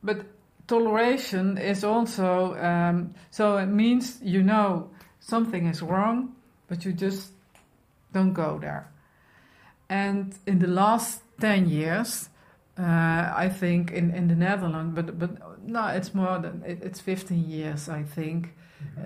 but 0.03 0.25
toleration 0.67 1.59
is 1.59 1.85
also 1.85 2.55
um, 2.57 3.15
so 3.31 3.59
it 3.59 3.67
means 3.67 4.19
you 4.23 4.43
know 4.43 4.91
something 5.21 5.67
is 5.67 5.83
wrong, 5.83 6.35
but 6.69 6.85
you 6.85 6.93
just 6.93 7.33
don't 8.13 8.33
go 8.33 8.59
there. 8.59 8.91
And 9.89 10.35
in 10.47 10.59
the 10.59 10.67
last 10.67 11.23
ten 11.41 11.69
years, 11.69 12.29
uh, 12.79 13.33
I 13.37 13.49
think 13.49 13.91
in, 13.91 14.11
in 14.15 14.29
the 14.29 14.35
Netherlands, 14.35 14.95
but 14.95 15.19
but 15.19 15.31
no, 15.67 15.87
it's 15.89 16.15
more 16.15 16.39
than 16.39 16.63
it, 16.67 16.83
it's 16.83 17.01
fifteen 17.01 17.49
years. 17.49 17.89
I 17.89 18.03
think 18.03 18.55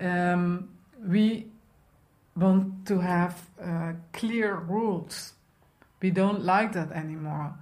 um, 0.01 0.69
we 1.07 1.47
want 2.35 2.85
to 2.87 2.99
have 2.99 3.33
uh, 3.61 3.93
clear 4.13 4.55
rules. 4.55 5.33
We 6.01 6.09
don't 6.09 6.43
like 6.43 6.71
that 6.73 6.91
anymore. 6.91 7.53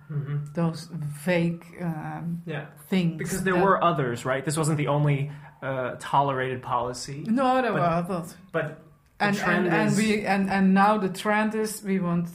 Those 0.53 0.87
vague 1.25 1.65
um, 1.81 2.41
Yeah, 2.45 2.67
things. 2.89 3.17
because 3.17 3.43
there 3.43 3.53
that- 3.55 3.63
were 3.65 3.83
others, 3.83 4.23
right? 4.25 4.45
This 4.45 4.55
wasn't 4.57 4.77
the 4.77 4.87
only 4.87 5.29
uh, 5.61 5.95
tolerated 5.99 6.61
policy, 6.61 7.23
no, 7.27 7.61
there 7.61 7.73
but- 7.73 7.81
were 7.81 7.85
others. 7.85 8.35
but 8.53 8.79
And 9.19 9.35
and, 9.39 9.67
and 9.67 9.91
is 9.91 9.97
we 9.97 10.25
and, 10.25 10.49
and 10.49 10.73
now 10.73 10.97
the 10.97 11.09
trend 11.09 11.53
is 11.55 11.83
we 11.83 11.99
want 11.99 12.29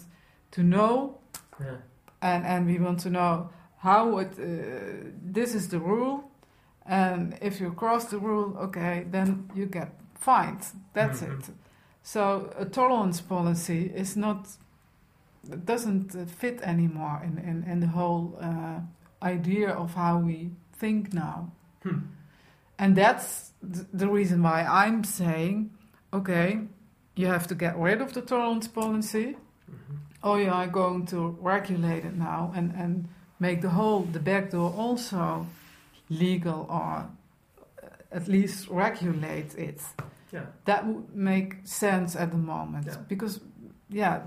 to 0.51 0.63
know 0.63 1.19
Yeah. 1.59 1.77
and 2.21 2.45
and 2.45 2.67
we 2.67 2.79
want 2.79 3.01
to 3.01 3.09
know 3.11 3.49
how 3.79 4.19
it. 4.19 4.33
Uh, 4.39 4.45
this 5.33 5.55
is 5.55 5.69
the 5.69 5.79
rule, 5.79 6.31
and 7.25 7.39
if 7.41 7.61
you 7.61 7.73
cross 7.73 8.05
the 8.05 8.19
rule, 8.19 8.57
okay, 8.59 9.07
then 9.11 9.51
you 9.55 9.67
get 9.67 9.89
fined. 10.15 10.61
That's 10.93 11.21
Mhm. 11.23 11.39
it. 11.39 11.51
So 12.03 12.51
a 12.59 12.65
tolerance 12.65 13.21
policy 13.23 13.93
is 13.97 14.17
not 14.17 14.47
doesn't 15.65 16.13
fit 16.31 16.61
anymore 16.63 17.21
in 17.25 17.39
in, 17.39 17.65
in 17.73 17.81
the 17.81 17.87
whole 17.87 18.39
uh, 18.41 18.81
idea 19.23 19.71
of 19.71 19.95
how 19.95 20.19
we 20.19 20.51
think 20.81 21.13
now. 21.13 21.51
Hmm. 21.83 21.99
And 22.79 22.97
that's 22.97 23.53
th- 23.75 23.87
the 23.93 24.09
reason 24.09 24.43
why 24.43 24.63
I'm 24.85 25.05
saying, 25.05 25.71
okay, 26.13 26.59
you 27.17 27.27
have 27.29 27.47
to 27.47 27.55
get 27.55 27.77
rid 27.79 28.01
of 28.01 28.13
the 28.13 28.21
tolerance 28.23 28.69
policy, 28.69 29.37
or 30.23 30.41
you 30.41 30.51
are 30.51 30.67
going 30.67 31.07
to 31.07 31.39
regulate 31.41 32.05
it 32.05 32.17
now 32.17 32.53
and, 32.57 32.73
and 32.77 33.09
make 33.39 33.61
the 33.61 33.69
whole, 33.71 34.03
the 34.13 34.19
back 34.19 34.51
door 34.51 34.73
also 34.77 35.47
legal 36.18 36.66
or 36.70 37.07
uh, 37.83 37.87
at 38.12 38.29
least 38.29 38.68
regulate 38.68 39.55
it. 39.59 39.81
Yeah. 40.33 40.46
That 40.64 40.87
would 40.87 41.14
make 41.14 41.55
sense 41.64 42.16
at 42.16 42.31
the 42.31 42.38
moment. 42.38 42.87
Yeah. 42.87 42.96
Because, 43.09 43.40
yeah, 43.88 44.22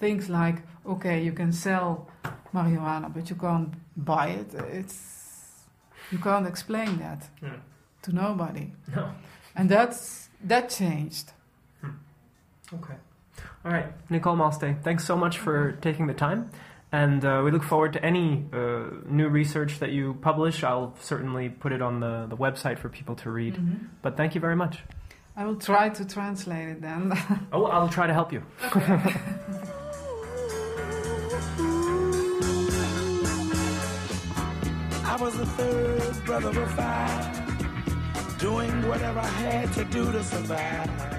things 0.00 0.28
like, 0.28 0.62
okay, 0.86 1.22
you 1.22 1.32
can 1.32 1.52
sell 1.52 2.08
marijuana, 2.52 3.12
but 3.12 3.30
you 3.30 3.36
can't 3.36 3.72
buy 3.96 4.28
it. 4.28 4.54
It's, 4.72 5.64
you 6.10 6.18
can't 6.18 6.46
explain 6.46 6.98
that 6.98 7.28
Yeah. 7.42 7.56
to 8.02 8.12
nobody. 8.14 8.72
No. 8.96 9.10
And 9.54 9.68
that's 9.68 10.28
that 10.44 10.70
changed. 10.70 11.32
Okay. 12.74 12.94
All 13.64 13.72
right, 13.72 13.86
Nicole 14.10 14.36
Maalsté, 14.36 14.76
thanks 14.82 15.04
so 15.04 15.16
much 15.16 15.38
for 15.38 15.72
taking 15.80 16.06
the 16.06 16.14
time. 16.14 16.50
And 16.90 17.22
uh, 17.24 17.42
we 17.44 17.50
look 17.50 17.62
forward 17.64 17.92
to 17.94 18.04
any 18.04 18.46
uh, 18.52 18.84
new 19.06 19.28
research 19.28 19.78
that 19.80 19.92
you 19.92 20.14
publish. 20.22 20.64
I'll 20.64 20.94
certainly 21.00 21.50
put 21.50 21.72
it 21.72 21.82
on 21.82 22.00
the, 22.00 22.26
the 22.28 22.36
website 22.36 22.78
for 22.78 22.88
people 22.88 23.14
to 23.16 23.30
read. 23.30 23.58
But 24.00 24.16
thank 24.16 24.34
you 24.34 24.40
very 24.40 24.56
much. 24.56 24.78
I 25.36 25.44
will 25.44 25.56
try 25.56 25.90
to 25.90 26.04
translate 26.04 26.68
it 26.68 26.80
then. 26.80 27.12
Oh, 27.52 27.64
I'll 27.66 27.88
try 27.88 28.06
to 28.06 28.12
help 28.14 28.32
you. 28.32 28.42
I 35.04 35.16
was 35.20 35.36
the 35.36 35.46
third 35.46 36.24
brother 36.24 36.60
of 36.60 36.70
five, 36.72 38.38
doing 38.38 38.88
whatever 38.88 39.20
I 39.20 39.26
had 39.26 39.72
to 39.74 39.84
do 39.84 40.10
to 40.12 40.22
survive. 40.24 41.17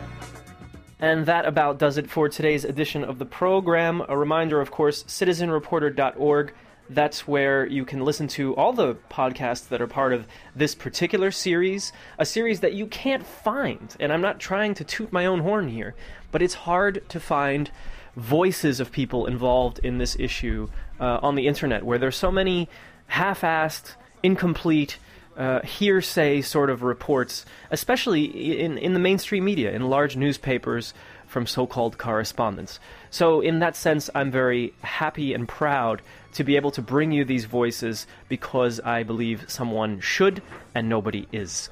And 1.00 1.26
that 1.28 1.46
about 1.46 1.80
does 1.80 1.98
it 1.98 2.10
for 2.10 2.28
today's 2.28 2.66
edition 2.66 3.06
of 3.06 3.20
the 3.20 3.26
program. 3.26 4.04
A 4.10 4.18
reminder, 4.18 4.60
of 4.60 4.70
course, 4.70 5.04
citizenreporter.org. 5.04 6.54
That's 6.90 7.28
where 7.28 7.66
you 7.66 7.86
can 7.86 8.04
listen 8.04 8.28
to 8.30 8.56
all 8.56 8.74
the 8.74 8.96
podcasts 9.10 9.70
that 9.70 9.80
are 9.80 9.88
part 9.88 10.12
of 10.12 10.28
this 10.56 10.76
particular 10.76 11.32
series, 11.32 11.94
a 12.18 12.26
series 12.26 12.60
that 12.62 12.74
you 12.74 12.88
can't 12.88 13.26
find. 13.26 13.96
And 14.00 14.12
I'm 14.12 14.22
not 14.22 14.40
trying 14.40 14.74
to 14.74 14.84
toot 14.84 15.14
my 15.14 15.26
own 15.26 15.40
horn 15.40 15.70
here, 15.70 15.96
but 16.32 16.42
it's 16.42 16.56
hard 16.56 17.08
to 17.10 17.20
find 17.20 17.72
voices 18.16 18.80
of 18.80 18.92
people 18.92 19.26
involved 19.26 19.80
in 19.80 20.00
this 20.00 20.18
issue 20.20 20.68
uh, 21.00 21.20
on 21.22 21.36
the 21.36 21.48
internet, 21.48 21.84
where 21.84 22.00
there's 22.00 22.18
so 22.18 22.32
many 22.32 22.68
half 23.08 23.42
assed, 23.42 23.94
incomplete, 24.22 24.98
uh, 25.40 25.62
hearsay 25.62 26.42
sort 26.42 26.70
of 26.70 26.84
reports, 26.84 27.46
especially 27.72 28.26
in, 28.60 28.78
in 28.78 28.94
the 28.94 29.00
mainstream 29.00 29.46
media, 29.46 29.72
in 29.72 29.90
large 29.90 30.18
newspapers 30.18 30.94
from 31.28 31.48
so 31.48 31.66
called 31.66 31.98
correspondents. 31.98 32.80
So, 33.10 33.40
in 33.40 33.60
that 33.60 33.76
sense, 33.76 34.10
I'm 34.14 34.32
very 34.32 34.74
happy 34.82 35.34
and 35.34 35.48
proud 35.48 36.02
to 36.34 36.44
be 36.44 36.58
able 36.58 36.72
to 36.72 36.82
bring 36.82 37.12
you 37.12 37.24
these 37.24 37.46
voices 37.46 38.06
because 38.28 38.80
I 38.82 39.04
believe 39.04 39.46
someone 39.48 40.02
should 40.02 40.42
and 40.76 40.90
nobody 40.90 41.28
is. 41.32 41.70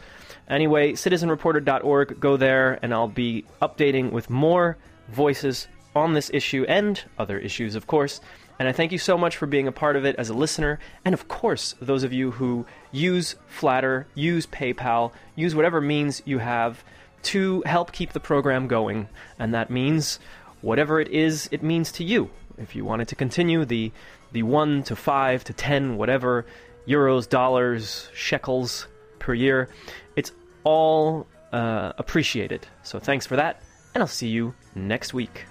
Anyway, 0.48 0.94
citizenreporter.org, 0.94 2.20
go 2.20 2.38
there 2.38 2.80
and 2.82 2.94
I'll 2.94 3.10
be 3.10 3.44
updating 3.62 4.12
with 4.12 4.30
more 4.30 4.78
voices 5.10 5.68
on 5.94 6.14
this 6.14 6.32
issue 6.34 6.66
and 6.70 7.04
other 7.20 7.38
issues, 7.38 7.76
of 7.76 7.88
course. 7.88 8.22
And 8.60 8.68
I 8.68 8.72
thank 8.72 8.92
you 8.92 8.98
so 8.98 9.18
much 9.18 9.38
for 9.38 9.46
being 9.46 9.68
a 9.68 9.72
part 9.72 9.96
of 9.96 10.06
it 10.06 10.16
as 10.16 10.30
a 10.30 10.34
listener. 10.34 10.80
And 11.06 11.14
of 11.14 11.28
course, 11.28 11.76
those 11.80 12.04
of 12.04 12.12
you 12.12 12.32
who 12.32 12.66
use 12.92 13.36
Flattr, 13.56 14.06
use 14.16 14.48
PayPal, 14.48 15.12
use 15.36 15.54
whatever 15.54 15.80
means 15.80 16.22
you 16.26 16.40
have 16.40 16.84
to 17.24 17.62
help 17.66 17.92
keep 17.92 18.14
the 18.14 18.20
program 18.20 18.68
going. 18.68 19.10
And 19.38 19.54
that 19.54 19.70
means 19.70 20.20
whatever 20.62 21.00
it 21.00 21.10
is 21.10 21.48
it 21.52 21.62
means 21.62 21.92
to 21.94 22.04
you. 22.04 22.30
If 22.58 22.76
you 22.76 22.84
wanted 22.84 23.08
to 23.10 23.16
continue 23.16 23.66
the 23.66 23.92
the 24.34 24.44
1 24.44 24.84
to 24.84 24.96
5 24.96 25.44
to 25.46 25.54
10 25.54 25.96
whatever 25.96 26.46
euros, 26.88 27.30
dollars, 27.30 28.10
shekels 28.14 28.88
per 29.20 29.34
year, 29.34 29.70
it's 30.16 30.32
all 30.64 31.28
uh, 31.54 31.94
appreciated. 31.98 32.68
So 32.84 33.00
thanks 33.00 33.26
for 33.26 33.36
that, 33.36 33.62
and 33.94 34.02
I'll 34.02 34.08
see 34.08 34.28
you 34.28 34.54
next 34.76 35.14
week. 35.14 35.46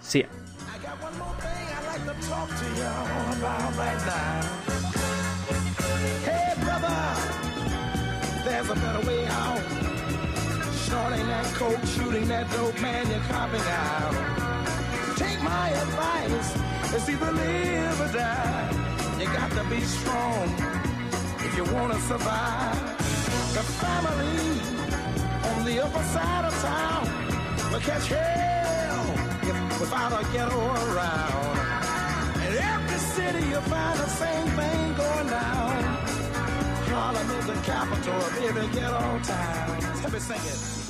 See 0.00 0.20
ya. 0.20 0.26
Talk 2.32 2.48
to 2.48 2.68
y'all 2.80 3.32
about 3.36 3.70
right 3.76 4.02
now. 4.08 4.40
Hey, 6.28 6.48
brother, 6.64 6.98
there's 8.44 8.70
a 8.70 8.76
better 8.84 9.04
way 9.06 9.22
out. 9.42 9.62
Snorting 10.84 11.26
that 11.32 11.46
coke, 11.60 11.84
shooting 11.94 12.26
that 12.28 12.46
dope, 12.52 12.78
man, 12.80 13.04
you're 13.10 13.26
copping 13.32 13.66
out. 13.84 14.14
Take 15.22 15.40
my 15.42 15.66
advice, 15.84 16.48
it's 16.94 17.08
either 17.12 17.32
live 17.32 18.00
or 18.04 18.10
die. 18.18 18.70
You 19.20 19.26
got 19.40 19.50
to 19.58 19.64
be 19.74 19.80
strong 19.96 20.46
if 21.46 21.52
you 21.58 21.64
want 21.74 21.92
to 21.92 22.00
survive. 22.12 22.80
The 23.56 23.64
family 23.82 24.40
on 25.50 25.58
the 25.68 25.84
upper 25.84 26.04
side 26.14 26.44
of 26.50 26.54
town 26.70 27.04
will 27.70 27.84
catch 27.90 28.06
hell 28.08 29.04
if, 29.50 29.80
without 29.80 30.12
a 30.20 30.22
ghetto 30.32 30.60
around. 30.86 31.61
Every 32.92 33.06
city 33.06 33.48
you'll 33.48 33.62
find 33.62 33.98
the 33.98 34.06
same 34.06 34.46
thing 34.48 34.94
going 34.94 35.26
down. 35.28 35.82
Harlem 36.90 37.30
is 37.30 37.46
the 37.46 37.54
capital 37.62 38.16
of 38.16 38.38
every 38.42 38.68
ghetto 38.68 39.18
town. 39.22 40.02
Let 40.02 40.12
me 40.12 40.18
sing 40.18 40.36
it. 40.36 40.81